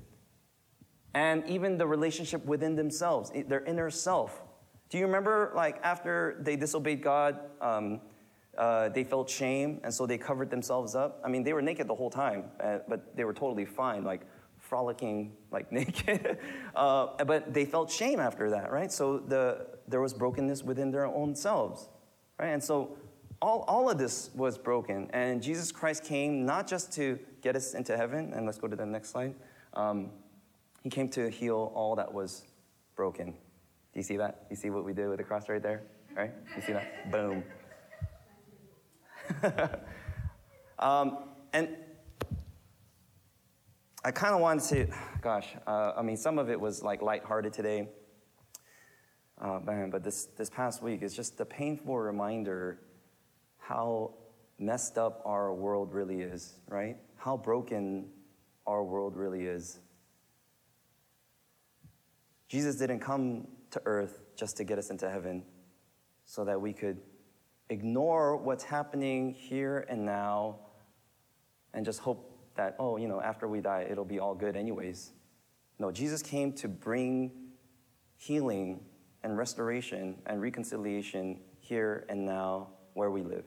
And 1.14 1.46
even 1.48 1.78
the 1.78 1.88
relationship 1.88 2.46
within 2.46 2.76
themselves, 2.76 3.32
their 3.48 3.64
inner 3.66 3.90
self. 3.90 4.42
Do 4.92 5.00
you 5.00 5.06
remember, 5.06 5.52
like, 5.56 5.80
after 5.84 6.38
they 6.42 6.56
disobeyed 6.56 7.02
God, 7.02 7.40
um, 7.62 8.02
uh, 8.58 8.90
they 8.90 9.04
felt 9.04 9.30
shame, 9.30 9.80
and 9.84 9.92
so 9.92 10.06
they 10.06 10.20
covered 10.20 10.52
themselves 10.52 10.94
up? 10.94 11.20
I 11.26 11.30
mean, 11.30 11.44
they 11.44 11.54
were 11.54 11.62
naked 11.64 11.88
the 11.88 11.96
whole 11.96 12.12
time, 12.12 12.44
uh, 12.60 12.80
but 12.88 13.16
they 13.16 13.24
were 13.24 13.34
totally 13.34 13.66
fine. 13.66 14.04
Like, 14.04 14.22
frolicking 14.62 15.34
like 15.52 15.72
naked. 15.80 16.38
uh, 16.76 17.08
but 17.26 17.54
they 17.54 17.66
felt 17.66 17.92
shame 17.92 18.20
after 18.20 18.50
that, 18.52 18.72
right? 18.72 18.92
So 18.92 19.18
the, 19.18 19.68
there 19.88 20.00
was 20.00 20.14
brokenness 20.14 20.64
within 20.64 20.92
their 20.92 21.06
own 21.06 21.36
selves, 21.36 21.90
right? 22.38 22.50
And 22.50 22.64
so 22.64 22.98
all, 23.42 23.66
all 23.68 23.90
of 23.90 23.98
this 23.98 24.30
was 24.36 24.58
broken. 24.58 25.10
And 25.14 25.42
Jesus 25.42 25.72
Christ 25.72 26.04
came 26.04 26.46
not 26.46 26.68
just 26.68 26.94
to 26.94 27.20
get 27.42 27.56
us 27.56 27.74
into 27.74 27.98
heaven, 27.98 28.34
and 28.34 28.46
let's 28.46 28.58
go 28.58 28.68
to 28.68 28.76
the 28.76 28.86
next 28.86 29.10
slide. 29.10 29.34
Um, 29.74 30.12
he 30.84 30.90
came 30.90 31.10
to 31.10 31.30
heal 31.30 31.72
all 31.74 31.96
that 31.96 32.14
was 32.14 32.44
broken. 32.96 33.36
Do 33.94 34.00
you 34.00 34.04
see 34.04 34.18
that? 34.18 34.46
You 34.50 34.56
see 34.56 34.70
what 34.70 34.86
we 34.86 34.94
did 34.94 35.10
with 35.10 35.18
the 35.18 35.24
cross 35.24 35.50
right 35.50 35.62
there? 35.62 35.84
Right? 36.16 36.32
You 36.56 36.62
see 36.62 36.74
that? 36.74 37.12
Boom. 37.12 37.44
um, 40.80 41.18
and 41.52 41.76
I 44.04 44.12
kind 44.12 44.34
of 44.34 44.42
wanted 44.42 44.64
to, 44.70 44.94
gosh, 45.22 45.48
uh, 45.68 45.94
I 45.98 46.02
mean, 46.02 46.18
some 46.18 46.40
of 46.40 46.50
it 46.50 46.60
was 46.60 46.82
like 46.84 47.02
lighthearted 47.02 47.54
today. 47.54 47.90
Uh, 49.40 49.60
man, 49.60 49.90
but 49.90 50.04
this, 50.04 50.26
this 50.38 50.50
past 50.50 50.82
week 50.82 51.02
is 51.02 51.16
just 51.16 51.40
a 51.40 51.46
painful 51.46 51.98
reminder 51.98 52.80
how 53.58 54.14
messed 54.58 54.98
up 54.98 55.22
our 55.26 55.54
world 55.54 55.94
really 55.94 56.22
is, 56.22 56.54
right? 56.68 56.98
How 57.16 57.36
broken 57.36 58.08
our 58.66 58.84
world 58.84 59.16
really 59.16 59.46
is. 59.46 59.80
Jesus 62.48 62.76
didn't 62.76 63.00
come 63.00 63.48
to 63.72 63.82
earth 63.86 64.22
just 64.36 64.58
to 64.58 64.64
get 64.64 64.78
us 64.78 64.90
into 64.90 65.10
heaven 65.10 65.44
so 66.26 66.46
that 66.46 66.60
we 66.60 66.74
could 66.74 66.98
ignore 67.70 68.38
what's 68.38 68.64
happening 68.64 69.34
here 69.34 69.86
and 69.90 70.06
now 70.06 70.60
and 71.74 71.86
just 71.86 72.00
hope 72.00 72.28
that, 72.56 72.76
oh, 72.80 72.98
you 72.98 73.08
know, 73.08 73.22
after 73.22 73.48
we 73.48 73.62
die, 73.62 73.88
it'll 73.90 74.06
be 74.06 74.20
all 74.20 74.36
good 74.36 74.56
anyways. 74.56 75.12
No, 75.80 75.92
Jesus 75.92 76.22
came 76.22 76.52
to 76.54 76.68
bring 76.68 77.32
healing 78.18 78.82
and 79.24 79.38
restoration 79.38 80.18
and 80.26 80.42
reconciliation 80.42 81.40
here 81.60 82.06
and 82.10 82.26
now 82.26 82.70
where 82.94 83.10
we 83.10 83.22
live. 83.24 83.46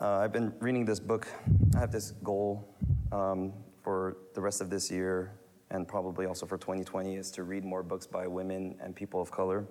Uh, 0.00 0.18
I've 0.18 0.32
been 0.32 0.52
reading 0.60 0.84
this 0.84 1.00
book. 1.00 1.26
I 1.74 1.80
have 1.80 1.90
this 1.90 2.12
goal 2.22 2.76
for 3.10 4.16
the 4.34 4.40
rest 4.40 4.60
of 4.60 4.70
this 4.70 4.90
year 4.90 5.32
and 5.70 5.86
probably 5.86 6.26
also 6.26 6.46
for 6.46 6.58
2020 6.58 7.16
is 7.16 7.30
to 7.32 7.42
read 7.42 7.64
more 7.64 7.82
books 7.82 8.06
by 8.06 8.26
women 8.26 8.76
and 8.80 8.94
people 8.94 9.20
of 9.20 9.30
color. 9.30 9.66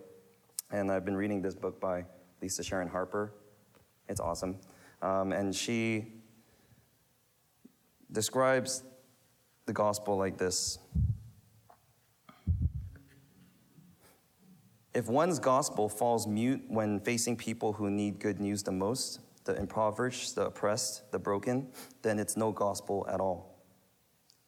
And 0.72 0.92
I've 0.92 1.06
been 1.06 1.16
reading 1.16 1.42
this 1.42 1.56
book 1.56 1.80
by 1.80 2.06
Lisa 2.42 2.64
Sharon 2.64 2.88
Harper. 2.88 3.34
It's 4.10 4.20
awesome. 4.20 4.58
Um, 5.02 5.32
and 5.32 5.56
she 5.56 6.14
describes 8.12 8.84
the 9.66 9.74
gospel 9.74 10.18
like 10.18 10.38
this 10.38 10.80
If 14.96 15.10
one's 15.10 15.40
gospel 15.40 15.90
falls 15.90 16.26
mute 16.26 16.64
when 16.70 17.02
facing 17.02 17.36
people 17.36 17.74
who 17.74 17.92
need 17.92 18.18
good 18.18 18.40
news 18.40 18.64
the 18.64 18.72
most, 18.72 19.20
the 19.46 19.56
impoverished, 19.56 20.36
the 20.36 20.48
oppressed, 20.48 21.12
the 21.12 21.20
broken, 21.20 21.68
then 22.02 22.20
it's 22.20 22.36
no 22.36 22.52
gospel 22.52 23.08
at 23.10 23.20
all. 23.20 23.64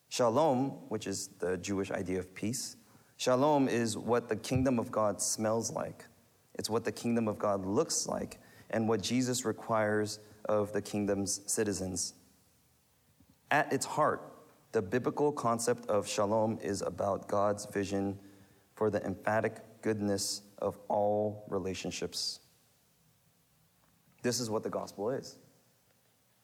Shalom, 0.10 0.72
which 0.90 1.08
is 1.08 1.30
the 1.40 1.58
Jewish 1.58 1.92
idea 1.92 2.20
of 2.20 2.34
peace, 2.34 2.76
shalom 3.18 3.68
is 3.68 3.98
what 3.98 4.30
the 4.30 4.36
kingdom 4.36 4.80
of 4.80 4.92
God 4.92 5.22
smells 5.22 5.72
like. 5.72 6.06
It's 6.56 6.70
what 6.70 6.84
the 6.84 6.92
kingdom 6.92 7.28
of 7.28 7.38
God 7.38 7.66
looks 7.66 8.08
like 8.08 8.40
and 8.70 8.88
what 8.88 9.02
Jesus 9.02 9.46
requires 9.46 10.20
of 10.46 10.74
the 10.74 10.82
kingdom's 10.82 11.42
citizens. 11.46 12.14
At 13.52 13.72
its 13.72 13.86
heart, 13.86 14.34
the 14.72 14.82
biblical 14.82 15.32
concept 15.32 15.88
of 15.88 16.08
shalom 16.08 16.60
is 16.62 16.82
about 16.82 17.28
God's 17.28 17.66
vision 17.66 18.20
for 18.76 18.90
the 18.90 19.04
emphatic 19.04 19.58
goodness 19.82 20.42
of 20.60 20.78
all 20.88 21.46
relationships. 21.50 22.40
This 24.22 24.40
is 24.40 24.50
what 24.50 24.64
the 24.64 24.70
gospel 24.70 25.10
is. 25.10 25.38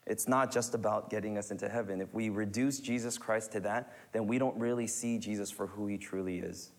It's 0.05 0.27
not 0.27 0.51
just 0.51 0.75
about 0.75 1.09
getting 1.09 1.37
us 1.37 1.51
into 1.51 1.69
heaven. 1.69 2.01
If 2.01 2.13
we 2.13 2.29
reduce 2.29 2.79
Jesus 2.79 3.17
Christ 3.17 3.53
to 3.53 3.59
that, 3.61 3.93
then 4.11 4.27
we 4.27 4.37
don't 4.37 4.57
really 4.57 4.87
see 4.87 5.17
Jesus 5.17 5.49
for 5.49 5.67
who 5.67 5.87
he 5.87 5.97
truly 5.97 6.39
is. 6.39 6.71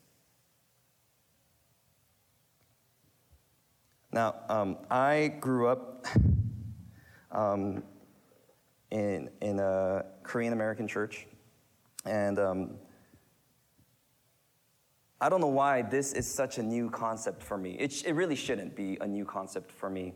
Now, 4.13 4.37
um, 4.49 4.77
I 4.91 5.35
grew 5.41 5.69
up 5.69 6.07
um, 7.33 7.83
in, 8.91 9.31
in 9.41 9.59
a 9.59 10.05
Korean 10.23 10.53
American 10.53 10.87
church, 10.87 11.27
and 12.05 12.39
um, 12.39 12.71
I 15.21 15.29
don't 15.31 15.41
know 15.41 15.47
why 15.47 15.83
this 15.83 16.13
is 16.13 16.31
such 16.31 16.59
a 16.59 16.63
new 16.63 16.91
concept 16.91 17.43
for 17.43 17.57
me. 17.57 17.73
It, 17.73 18.05
it 18.05 18.13
really 18.13 18.37
shouldn't 18.37 18.77
be 18.77 18.99
a 19.01 19.07
new 19.07 19.25
concept 19.25 19.73
for 19.73 19.89
me. 19.89 20.15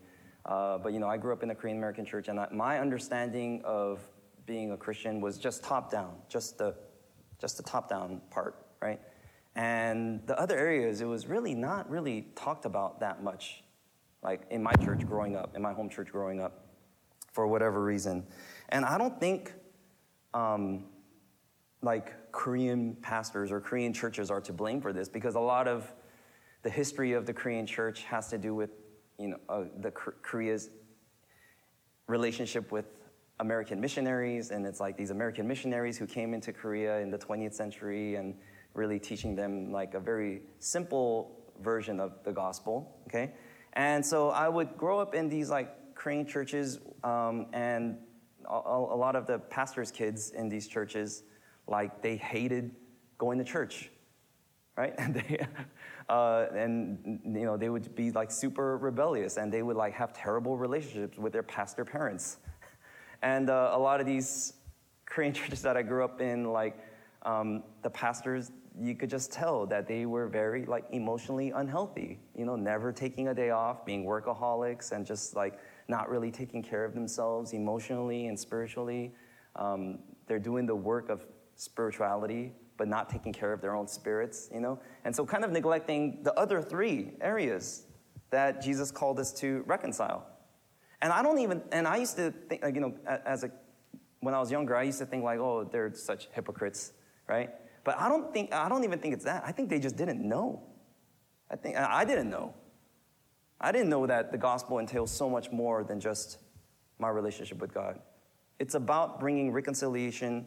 Uh, 0.49 0.79
but 0.79 0.95
you 0.95 0.99
know, 0.99 1.09
I 1.09 1.19
grew 1.19 1.33
up 1.35 1.43
in 1.43 1.51
a 1.51 1.55
Korean 1.55 1.77
American 1.77 2.07
church, 2.07 2.29
and 2.29 2.41
I, 2.41 2.49
my 2.51 2.81
understanding 2.81 3.61
of 3.65 4.01
being 4.47 4.73
a 4.73 4.77
Christian 4.77 5.21
was 5.21 5.37
just 5.37 5.63
top 5.63 5.91
down, 5.91 6.15
just 6.29 6.57
the, 6.57 6.75
just 7.39 7.59
the 7.59 7.63
top 7.63 7.91
down 7.91 8.23
part, 8.31 8.57
right? 8.81 8.99
And 9.55 10.27
the 10.27 10.41
other 10.41 10.57
areas, 10.57 11.03
it 11.03 11.05
was 11.05 11.27
really 11.27 11.55
not 11.55 11.91
really 11.91 12.29
talked 12.35 12.65
about 12.65 13.01
that 13.01 13.23
much 13.23 13.63
like 14.23 14.43
in 14.51 14.63
my 14.63 14.73
church 14.85 15.07
growing 15.07 15.37
up, 15.37 15.55
in 15.55 15.63
my 15.63 15.73
home 15.73 15.89
church 15.89 16.09
growing 16.11 16.41
up, 16.41 16.67
for 17.33 17.47
whatever 17.47 17.85
reason. 17.85 18.27
And 18.71 18.85
I 18.85 18.97
don't 18.97 19.21
think 19.21 19.53
um, 20.33 20.87
like 21.83 22.33
Korean 22.33 22.97
pastors 23.03 23.53
or 23.53 23.61
Korean 23.61 23.93
churches 23.93 24.31
are 24.31 24.41
to 24.41 24.53
blame 24.53 24.81
for 24.81 24.93
this 24.93 25.09
because 25.09 25.35
a 25.35 25.41
lot 25.41 25.69
of 25.69 25.93
the 26.63 26.71
history 26.71 27.13
of 27.13 27.27
the 27.27 27.33
Korean 27.33 27.67
church 27.67 28.05
has 28.05 28.29
to 28.29 28.39
do 28.39 28.55
with 28.55 28.71
you 29.19 29.29
know 29.29 29.39
uh, 29.49 29.65
the 29.81 29.91
Korea's 29.91 30.71
relationship 32.07 32.73
with 32.73 32.87
American 33.41 33.81
missionaries, 33.81 34.51
and 34.51 34.67
it's 34.67 34.81
like 34.81 34.97
these 34.97 35.11
American 35.11 35.47
missionaries 35.47 35.97
who 35.97 36.07
came 36.07 36.35
into 36.35 36.53
Korea 36.53 36.99
in 37.01 37.11
the 37.11 37.19
20th 37.19 37.55
century 37.55 38.17
and 38.17 38.35
really 38.75 38.99
teaching 38.99 39.35
them 39.35 39.71
like 39.71 39.95
a 39.95 40.01
very 40.01 40.43
simple 40.59 41.37
version 41.63 42.01
of 42.01 42.13
the 42.25 42.33
gospel, 42.33 42.97
okay? 43.07 43.33
And 43.75 44.05
so 44.05 44.31
I 44.31 44.49
would 44.49 44.77
grow 44.77 44.99
up 44.99 45.15
in 45.15 45.29
these 45.29 45.51
like 45.51 45.95
Korean 45.95 46.27
churches, 46.27 46.79
um, 47.05 47.47
and 47.53 47.99
a, 48.49 48.55
a 48.55 48.97
lot 48.97 49.15
of 49.15 49.27
the 49.27 49.39
pastors' 49.39 49.91
kids 49.91 50.31
in 50.31 50.49
these 50.49 50.67
churches, 50.67 51.23
like 51.67 52.03
they 52.03 52.17
hated 52.17 52.75
going 53.19 53.39
to 53.39 53.45
church, 53.45 53.91
right? 54.79 54.95
And 54.99 55.15
they, 55.15 55.47
uh, 56.09 56.47
and 56.55 57.21
you 57.25 57.45
know, 57.45 57.57
they 57.57 57.69
would 57.69 57.95
be 57.95 58.11
like 58.13 58.31
super 58.31 58.79
rebellious, 58.79 59.37
and 59.37 59.53
they 59.53 59.63
would 59.63 59.77
like 59.77 59.93
have 59.95 60.13
terrible 60.13 60.57
relationships 60.57 61.19
with 61.19 61.33
their 61.33 61.43
pastor 61.43 61.85
parents. 61.85 62.39
And 63.21 63.51
uh, 63.51 63.73
a 63.73 63.79
lot 63.79 63.99
of 63.99 64.07
these 64.07 64.53
Korean 65.05 65.33
churches 65.39 65.61
that 65.63 65.77
I 65.77 65.83
grew 65.83 66.05
up 66.05 66.21
in, 66.21 66.53
like 66.53 66.79
um, 67.23 67.65
the 67.83 67.91
pastors, 67.91 68.53
you 68.81 68.95
could 68.95 69.11
just 69.11 69.33
tell 69.33 69.67
that 69.67 69.89
they 69.89 70.07
were 70.07 70.29
very 70.29 70.65
like 70.65 70.85
emotionally 70.93 71.51
unhealthy. 71.51 72.21
You 72.37 72.45
know, 72.45 72.55
never 72.55 72.93
taking 72.93 73.27
a 73.27 73.35
day 73.35 73.51
off, 73.51 73.85
being 73.85 74.05
workaholics, 74.05 74.93
and 74.93 75.05
just 75.05 75.35
like 75.35 75.59
not 75.89 76.09
really 76.09 76.31
taking 76.31 76.63
care 76.63 76.85
of 76.85 76.95
themselves 76.95 77.55
emotionally 77.55 78.29
and 78.29 78.39
spiritually. 78.39 79.13
Um, 79.57 79.99
they're 80.29 80.39
doing 80.51 80.65
the 80.65 80.77
work 80.77 81.09
of 81.09 81.27
spirituality, 81.57 82.53
but 82.79 82.89
not 82.89 83.11
taking 83.11 83.33
care 83.35 83.53
of 83.53 83.61
their 83.61 83.75
own 83.77 83.87
spirits. 83.87 84.49
You 84.53 84.61
know, 84.61 84.81
and 85.05 85.15
so 85.15 85.27
kind 85.27 85.45
of 85.45 85.51
neglecting 85.51 86.23
the 86.23 86.33
other 86.35 86.63
three 86.63 87.13
areas 87.21 87.85
that 88.31 88.63
Jesus 88.63 88.91
called 88.91 89.21
us 89.21 89.33
to 89.35 89.63
reconcile. 89.67 90.27
And 91.01 91.13
I 91.13 91.23
don't 91.23 91.39
even, 91.39 91.63
and 91.71 91.87
I 91.87 91.97
used 91.97 92.17
to 92.17 92.33
think, 92.49 92.63
like, 92.63 92.75
you 92.75 92.81
know, 92.81 92.95
as 93.07 93.45
a, 93.45 93.51
when 94.21 94.35
I 94.35 94.41
was 94.41 94.51
younger, 94.51 94.75
I 94.75 94.83
used 94.83 94.99
to 94.99 95.07
think 95.07 95.23
like, 95.23 95.39
oh, 95.39 95.65
they're 95.65 95.95
such 95.95 96.29
hypocrites, 96.33 96.93
right? 97.29 97.51
But 97.85 97.99
I 97.99 98.09
don't 98.09 98.33
think, 98.33 98.53
I 98.53 98.69
don't 98.69 98.85
even 98.85 98.99
think 98.99 99.15
it's 99.15 99.25
that. 99.25 99.45
I 99.47 99.53
think 99.53 99.71
they 99.71 99.79
just 99.79 99.97
didn't 99.97 100.21
know. 100.21 100.63
I 101.51 101.57
think, 101.57 101.77
I 101.77 102.05
didn't 102.05 102.29
know. 102.29 102.53
I 103.61 103.73
didn't 103.73 103.89
know 103.89 104.07
that 104.07 104.33
the 104.33 104.39
gospel 104.39 104.79
entails 104.79 105.11
so 105.11 105.31
much 105.31 105.51
more 105.51 105.85
than 105.85 106.01
just 106.01 106.39
my 106.99 107.09
relationship 107.09 107.61
with 107.61 107.73
God. 107.73 108.01
It's 108.59 108.75
about 108.75 109.21
bringing 109.21 109.53
reconciliation 109.53 110.47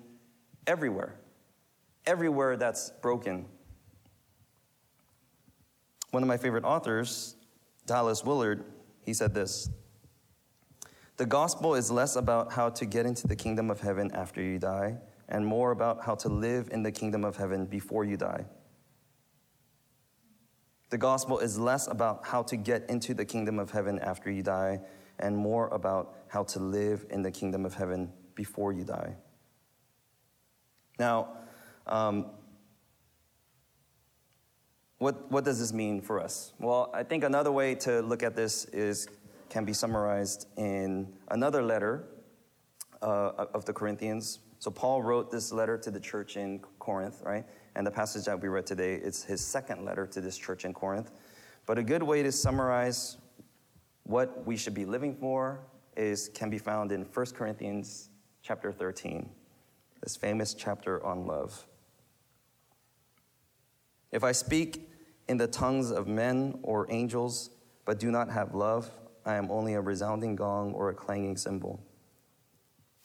everywhere, 0.67 1.15
everywhere 2.05 2.57
that's 2.57 2.91
broken. 3.01 3.45
One 6.11 6.23
of 6.23 6.27
my 6.27 6.37
favorite 6.37 6.63
authors, 6.63 7.35
Dallas 7.85 8.23
Willard, 8.23 8.65
he 9.05 9.13
said 9.13 9.33
this 9.33 9.69
The 11.17 11.25
gospel 11.25 11.75
is 11.75 11.89
less 11.89 12.15
about 12.15 12.53
how 12.53 12.69
to 12.69 12.85
get 12.85 13.05
into 13.05 13.27
the 13.27 13.35
kingdom 13.35 13.69
of 13.69 13.79
heaven 13.79 14.11
after 14.13 14.41
you 14.41 14.59
die 14.59 14.97
and 15.29 15.45
more 15.45 15.71
about 15.71 16.03
how 16.03 16.15
to 16.15 16.29
live 16.29 16.69
in 16.71 16.83
the 16.83 16.91
kingdom 16.91 17.23
of 17.23 17.37
heaven 17.37 17.65
before 17.65 18.03
you 18.03 18.17
die. 18.17 18.45
The 20.89 20.97
gospel 20.97 21.39
is 21.39 21.57
less 21.57 21.87
about 21.87 22.25
how 22.25 22.43
to 22.43 22.57
get 22.57 22.89
into 22.89 23.13
the 23.13 23.23
kingdom 23.23 23.59
of 23.59 23.71
heaven 23.71 23.97
after 23.99 24.29
you 24.29 24.43
die 24.43 24.81
and 25.19 25.37
more 25.37 25.69
about 25.69 26.17
how 26.27 26.43
to 26.43 26.59
live 26.59 27.05
in 27.09 27.21
the 27.21 27.31
kingdom 27.31 27.65
of 27.65 27.73
heaven 27.73 28.11
before 28.35 28.73
you 28.73 28.83
die. 28.83 29.15
Now, 30.99 31.29
um, 31.87 32.27
what, 34.97 35.31
what 35.31 35.43
does 35.43 35.59
this 35.59 35.73
mean 35.73 35.99
for 35.99 36.19
us? 36.19 36.53
Well, 36.59 36.91
I 36.93 37.01
think 37.03 37.23
another 37.23 37.51
way 37.51 37.73
to 37.75 38.01
look 38.01 38.21
at 38.21 38.35
this 38.35 38.65
is 38.65 39.07
can 39.49 39.65
be 39.65 39.73
summarized 39.73 40.47
in 40.57 41.11
another 41.29 41.61
letter 41.61 42.05
uh, 43.01 43.47
of 43.53 43.65
the 43.65 43.73
Corinthians. 43.73 44.39
So 44.59 44.69
Paul 44.69 45.01
wrote 45.01 45.31
this 45.31 45.51
letter 45.51 45.77
to 45.79 45.91
the 45.91 45.99
church 45.99 46.37
in 46.37 46.59
Corinth, 46.77 47.21
right? 47.25 47.45
And 47.75 47.85
the 47.85 47.91
passage 47.91 48.25
that 48.25 48.39
we 48.39 48.47
read 48.47 48.65
today 48.67 48.93
is 48.93 49.23
his 49.23 49.43
second 49.43 49.83
letter 49.83 50.05
to 50.05 50.21
this 50.21 50.37
church 50.37 50.65
in 50.65 50.73
Corinth. 50.73 51.11
But 51.65 51.79
a 51.79 51.83
good 51.83 52.03
way 52.03 52.21
to 52.21 52.31
summarize 52.31 53.17
what 54.03 54.45
we 54.45 54.55
should 54.55 54.73
be 54.73 54.85
living 54.85 55.15
for 55.15 55.61
is 55.97 56.29
can 56.29 56.49
be 56.49 56.57
found 56.57 56.91
in 56.91 57.05
1 57.05 57.25
Corinthians 57.33 58.09
chapter 58.43 58.71
13, 58.71 59.29
this 60.01 60.15
famous 60.15 60.53
chapter 60.53 61.03
on 61.05 61.25
love. 61.25 61.65
If 64.11 64.23
I 64.23 64.31
speak 64.31 64.89
in 65.27 65.37
the 65.37 65.47
tongues 65.47 65.91
of 65.91 66.07
men 66.07 66.59
or 66.63 66.85
angels, 66.89 67.51
but 67.85 67.99
do 67.99 68.11
not 68.11 68.29
have 68.29 68.53
love, 68.53 68.89
I 69.25 69.35
am 69.35 69.49
only 69.51 69.73
a 69.73 69.81
resounding 69.81 70.35
gong 70.35 70.73
or 70.73 70.89
a 70.89 70.93
clanging 70.93 71.37
cymbal. 71.37 71.81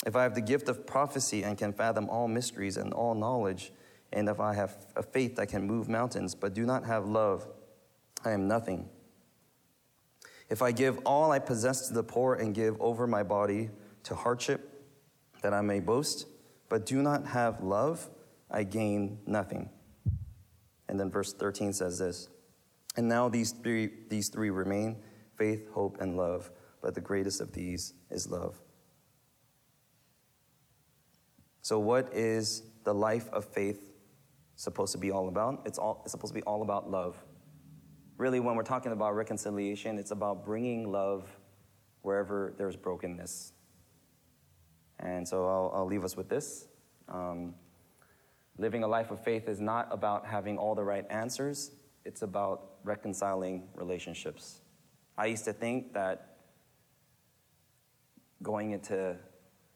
If 0.06 0.16
I 0.16 0.22
have 0.22 0.34
the 0.34 0.40
gift 0.40 0.68
of 0.68 0.86
prophecy 0.86 1.42
and 1.42 1.56
can 1.56 1.72
fathom 1.72 2.08
all 2.08 2.28
mysteries 2.28 2.76
and 2.76 2.92
all 2.92 3.14
knowledge, 3.14 3.72
and 4.12 4.28
if 4.28 4.40
I 4.40 4.54
have 4.54 4.86
a 4.94 5.02
faith 5.02 5.36
that 5.36 5.48
can 5.48 5.66
move 5.66 5.88
mountains, 5.88 6.34
but 6.34 6.54
do 6.54 6.64
not 6.64 6.84
have 6.84 7.06
love, 7.06 7.46
I 8.24 8.30
am 8.30 8.48
nothing. 8.48 8.88
If 10.48 10.62
I 10.62 10.72
give 10.72 10.98
all 11.04 11.32
I 11.32 11.38
possess 11.38 11.88
to 11.88 11.94
the 11.94 12.02
poor 12.02 12.34
and 12.34 12.54
give 12.54 12.80
over 12.80 13.06
my 13.06 13.22
body 13.22 13.70
to 14.04 14.14
hardship, 14.14 14.84
that 15.42 15.52
I 15.52 15.60
may 15.60 15.80
boast, 15.80 16.26
but 16.68 16.86
do 16.86 17.02
not 17.02 17.26
have 17.26 17.62
love, 17.62 18.08
I 18.50 18.62
gain 18.62 19.18
nothing. 19.26 19.70
And 20.88 20.98
then 20.98 21.10
verse 21.10 21.32
13 21.32 21.72
says 21.72 21.98
this 21.98 22.28
And 22.96 23.08
now 23.08 23.28
these 23.28 23.52
three, 23.52 23.90
these 24.08 24.28
three 24.28 24.50
remain 24.50 24.96
faith, 25.36 25.68
hope, 25.72 26.00
and 26.00 26.16
love, 26.16 26.50
but 26.82 26.94
the 26.94 27.00
greatest 27.00 27.40
of 27.40 27.52
these 27.52 27.94
is 28.10 28.30
love. 28.30 28.60
So, 31.62 31.78
what 31.78 32.12
is 32.14 32.62
the 32.84 32.94
life 32.94 33.28
of 33.32 33.44
faith 33.44 33.92
supposed 34.54 34.92
to 34.92 34.98
be 34.98 35.10
all 35.10 35.28
about? 35.28 35.62
It's, 35.66 35.78
all, 35.78 36.00
it's 36.04 36.12
supposed 36.12 36.32
to 36.32 36.38
be 36.38 36.44
all 36.44 36.62
about 36.62 36.90
love. 36.90 37.16
Really, 38.18 38.40
when 38.40 38.54
we're 38.54 38.62
talking 38.62 38.92
about 38.92 39.14
reconciliation, 39.14 39.98
it's 39.98 40.12
about 40.12 40.44
bringing 40.44 40.90
love 40.90 41.28
wherever 42.02 42.54
there's 42.56 42.76
brokenness. 42.76 43.52
And 45.00 45.26
so 45.26 45.46
I'll, 45.46 45.72
I'll 45.74 45.86
leave 45.86 46.04
us 46.04 46.16
with 46.16 46.28
this. 46.28 46.68
Um, 47.08 47.54
living 48.58 48.82
a 48.82 48.88
life 48.88 49.10
of 49.10 49.22
faith 49.22 49.48
is 49.48 49.60
not 49.60 49.88
about 49.90 50.26
having 50.26 50.58
all 50.58 50.74
the 50.74 50.84
right 50.84 51.04
answers, 51.10 51.72
it's 52.04 52.22
about 52.22 52.70
reconciling 52.84 53.68
relationships. 53.74 54.60
I 55.18 55.26
used 55.26 55.44
to 55.44 55.52
think 55.52 55.92
that 55.94 56.36
going 58.42 58.72
into 58.72 59.16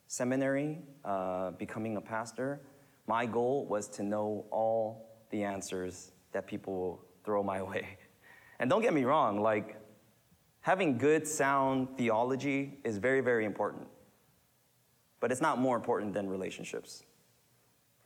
seminary, 0.07 0.79
uh, 1.05 1.53
becoming 1.53 1.97
a 1.97 2.01
pastor, 2.01 2.61
my 3.07 3.27
goal 3.27 3.67
was 3.67 3.89
to 3.89 4.03
know 4.03 4.47
all 4.51 5.25
the 5.31 5.43
answers 5.43 6.13
that 6.33 6.47
people 6.47 7.05
throw 7.25 7.43
my 7.43 7.63
way. 7.71 7.99
And 8.59 8.69
don't 8.69 8.83
get 8.83 8.93
me 8.93 9.05
wrong, 9.05 9.41
like, 9.41 9.77
having 10.61 10.99
good, 10.99 11.27
sound 11.27 11.97
theology 11.97 12.79
is 12.85 12.99
very, 12.99 13.21
very 13.21 13.45
important. 13.45 13.89
But 15.19 15.33
it's 15.33 15.41
not 15.41 15.59
more 15.59 15.77
important 15.77 16.13
than 16.15 16.29
relationships, 16.29 17.03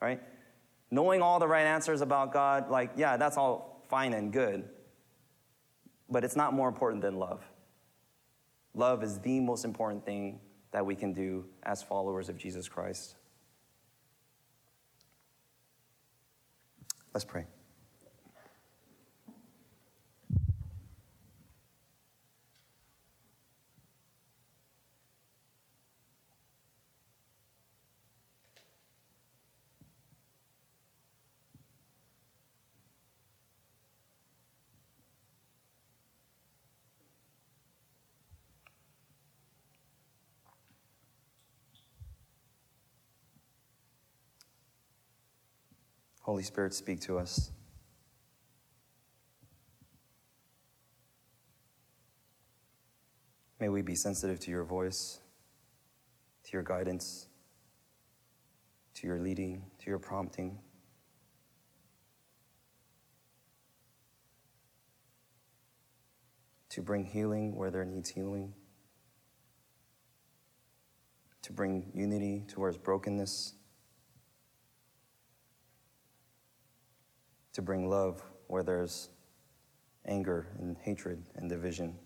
right? 0.00 0.20
Knowing 0.94 1.20
all 1.22 1.40
the 1.40 1.48
right 1.48 1.66
answers 1.66 2.02
about 2.02 2.32
God, 2.32 2.70
like, 2.70 2.92
yeah, 2.94 3.16
that's 3.16 3.36
all 3.36 3.82
fine 3.88 4.12
and 4.12 4.32
good. 4.32 4.62
But 6.08 6.22
it's 6.22 6.36
not 6.36 6.54
more 6.54 6.68
important 6.68 7.02
than 7.02 7.16
love. 7.18 7.44
Love 8.74 9.02
is 9.02 9.18
the 9.18 9.40
most 9.40 9.64
important 9.64 10.06
thing 10.06 10.38
that 10.70 10.86
we 10.86 10.94
can 10.94 11.12
do 11.12 11.46
as 11.64 11.82
followers 11.82 12.28
of 12.28 12.38
Jesus 12.38 12.68
Christ. 12.68 13.16
Let's 17.12 17.24
pray. 17.24 17.46
Holy 46.24 46.42
Spirit, 46.42 46.72
speak 46.72 47.02
to 47.02 47.18
us. 47.18 47.50
May 53.60 53.68
we 53.68 53.82
be 53.82 53.94
sensitive 53.94 54.40
to 54.40 54.50
your 54.50 54.64
voice, 54.64 55.20
to 56.44 56.52
your 56.54 56.62
guidance, 56.62 57.28
to 58.94 59.06
your 59.06 59.18
leading, 59.18 59.64
to 59.80 59.90
your 59.90 59.98
prompting. 59.98 60.58
To 66.70 66.80
bring 66.80 67.04
healing 67.04 67.54
where 67.54 67.70
there 67.70 67.84
needs 67.84 68.08
healing, 68.08 68.54
to 71.42 71.52
bring 71.52 71.92
unity 71.94 72.44
to 72.48 72.60
where 72.60 72.72
there's 72.72 72.82
brokenness. 72.82 73.52
To 77.54 77.62
bring 77.62 77.88
love 77.88 78.22
where 78.48 78.62
there's 78.62 79.08
anger 80.06 80.46
and 80.58 80.76
hatred 80.78 81.22
and 81.36 81.48
division. 81.48 81.96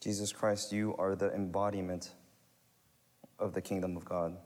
Jesus 0.00 0.32
Christ, 0.32 0.72
you 0.72 0.94
are 0.98 1.16
the 1.16 1.32
embodiment 1.32 2.12
of 3.40 3.54
the 3.54 3.60
kingdom 3.60 3.96
of 3.96 4.04
God. 4.04 4.36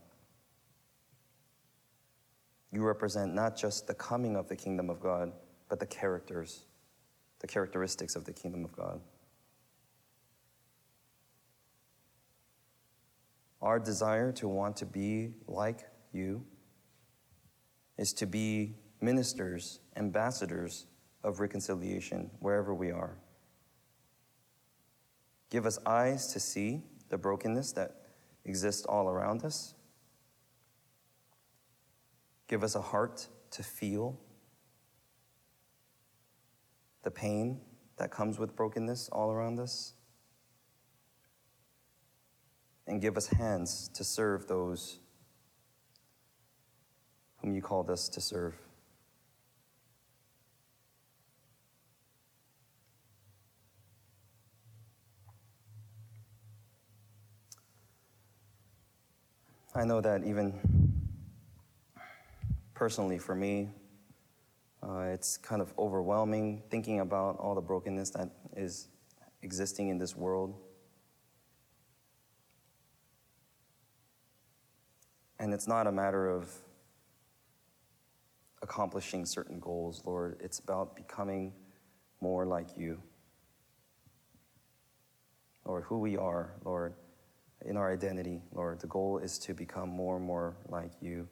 You 2.73 2.83
represent 2.83 3.35
not 3.35 3.57
just 3.57 3.87
the 3.87 3.95
coming 3.95 4.37
of 4.37 4.49
the 4.49 4.57
kingdom 4.57 4.89
of 4.89 5.01
God, 5.01 5.33
but 5.69 5.79
the 5.79 5.87
characters, 5.87 6.65
the 7.41 7.47
characteristics 7.47 8.17
of 8.17 8.25
the 8.25 8.33
kingdom 8.33 8.65
of 8.65 8.73
God. 8.73 9.01
Our 13.63 13.79
desire 13.79 14.33
to 14.33 14.49
want 14.49 14.77
to 14.77 14.87
be 14.87 15.35
like 15.47 15.81
you 16.13 16.45
is 17.99 18.13
to 18.15 18.27
be 18.27 18.77
ministers, 19.01 19.81
ambassadors 19.97 20.87
of 21.23 21.41
reconciliation 21.41 22.31
wherever 22.41 22.75
we 22.75 22.91
are. 22.91 23.19
Give 25.51 25.67
us 25.67 25.79
eyes 25.85 26.33
to 26.33 26.41
see 26.41 26.83
the 27.09 27.19
brokenness 27.19 27.73
that 27.73 27.97
exists 28.45 28.87
all 28.87 29.09
around 29.09 29.45
us. 29.45 29.75
Give 32.49 32.65
us 32.65 32.75
a 32.75 32.81
heart 32.81 33.29
to 33.51 33.63
feel 33.63 34.19
the 37.03 37.11
pain 37.11 37.61
that 37.97 38.11
comes 38.11 38.39
with 38.39 38.57
brokenness 38.57 39.09
all 39.11 39.31
around 39.31 39.59
us. 39.59 39.95
And 42.91 43.01
give 43.01 43.17
us 43.17 43.29
hands 43.29 43.89
to 43.95 44.03
serve 44.03 44.49
those 44.49 44.99
whom 47.37 47.55
you 47.55 47.63
called 47.63 47.89
us 47.89 48.09
to 48.09 48.21
serve. 48.21 48.57
I 59.73 59.85
know 59.85 60.01
that 60.01 60.25
even 60.25 60.53
personally 62.75 63.19
for 63.19 63.37
me, 63.37 63.69
uh, 64.83 65.03
it's 65.13 65.37
kind 65.37 65.63
of 65.63 65.73
overwhelming 65.79 66.65
thinking 66.73 66.99
about 66.99 67.39
all 67.39 67.55
the 67.55 67.61
brokenness 67.61 68.11
that 68.11 68.31
is 68.57 68.89
existing 69.43 69.91
in 69.91 69.99
this 69.99 70.17
world. 70.17 70.57
And 75.41 75.55
it's 75.55 75.67
not 75.67 75.87
a 75.87 75.93
matter 75.93 76.29
of 76.29 76.53
accomplishing 78.63 79.25
certain 79.25 79.59
goals, 79.59 80.03
Lord. 80.05 80.37
It's 80.39 80.59
about 80.59 80.95
becoming 80.95 81.55
more 82.21 82.45
like 82.45 82.77
you. 82.77 83.01
Lord, 85.65 85.85
who 85.85 85.99
we 85.99 86.19
are, 86.19 86.53
Lord, 86.63 86.93
in 87.65 87.79
our 87.79 87.91
identity, 87.91 88.43
Lord. 88.53 88.81
The 88.81 88.87
goal 88.87 89.17
is 89.17 89.39
to 89.39 89.55
become 89.55 89.89
more 89.89 90.17
and 90.17 90.27
more 90.27 90.59
like 90.69 90.93
you 91.01 91.27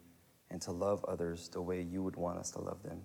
and 0.51 0.63
to 0.63 0.73
love 0.73 1.05
others 1.07 1.51
the 1.51 1.61
way 1.61 1.83
you 1.83 2.03
would 2.03 2.17
want 2.17 2.39
us 2.39 2.51
to 2.53 2.63
love 2.63 2.83
them. 2.83 3.03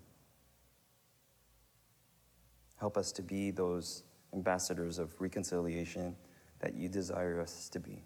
Help 2.78 2.98
us 2.98 3.12
to 3.12 3.22
be 3.22 3.52
those 3.52 4.04
ambassadors 4.34 5.00
of 5.00 5.20
reconciliation 5.20 6.16
that 6.60 6.76
you 6.76 6.88
desire 6.88 7.42
us 7.42 7.68
to 7.68 7.80
be. 7.82 8.06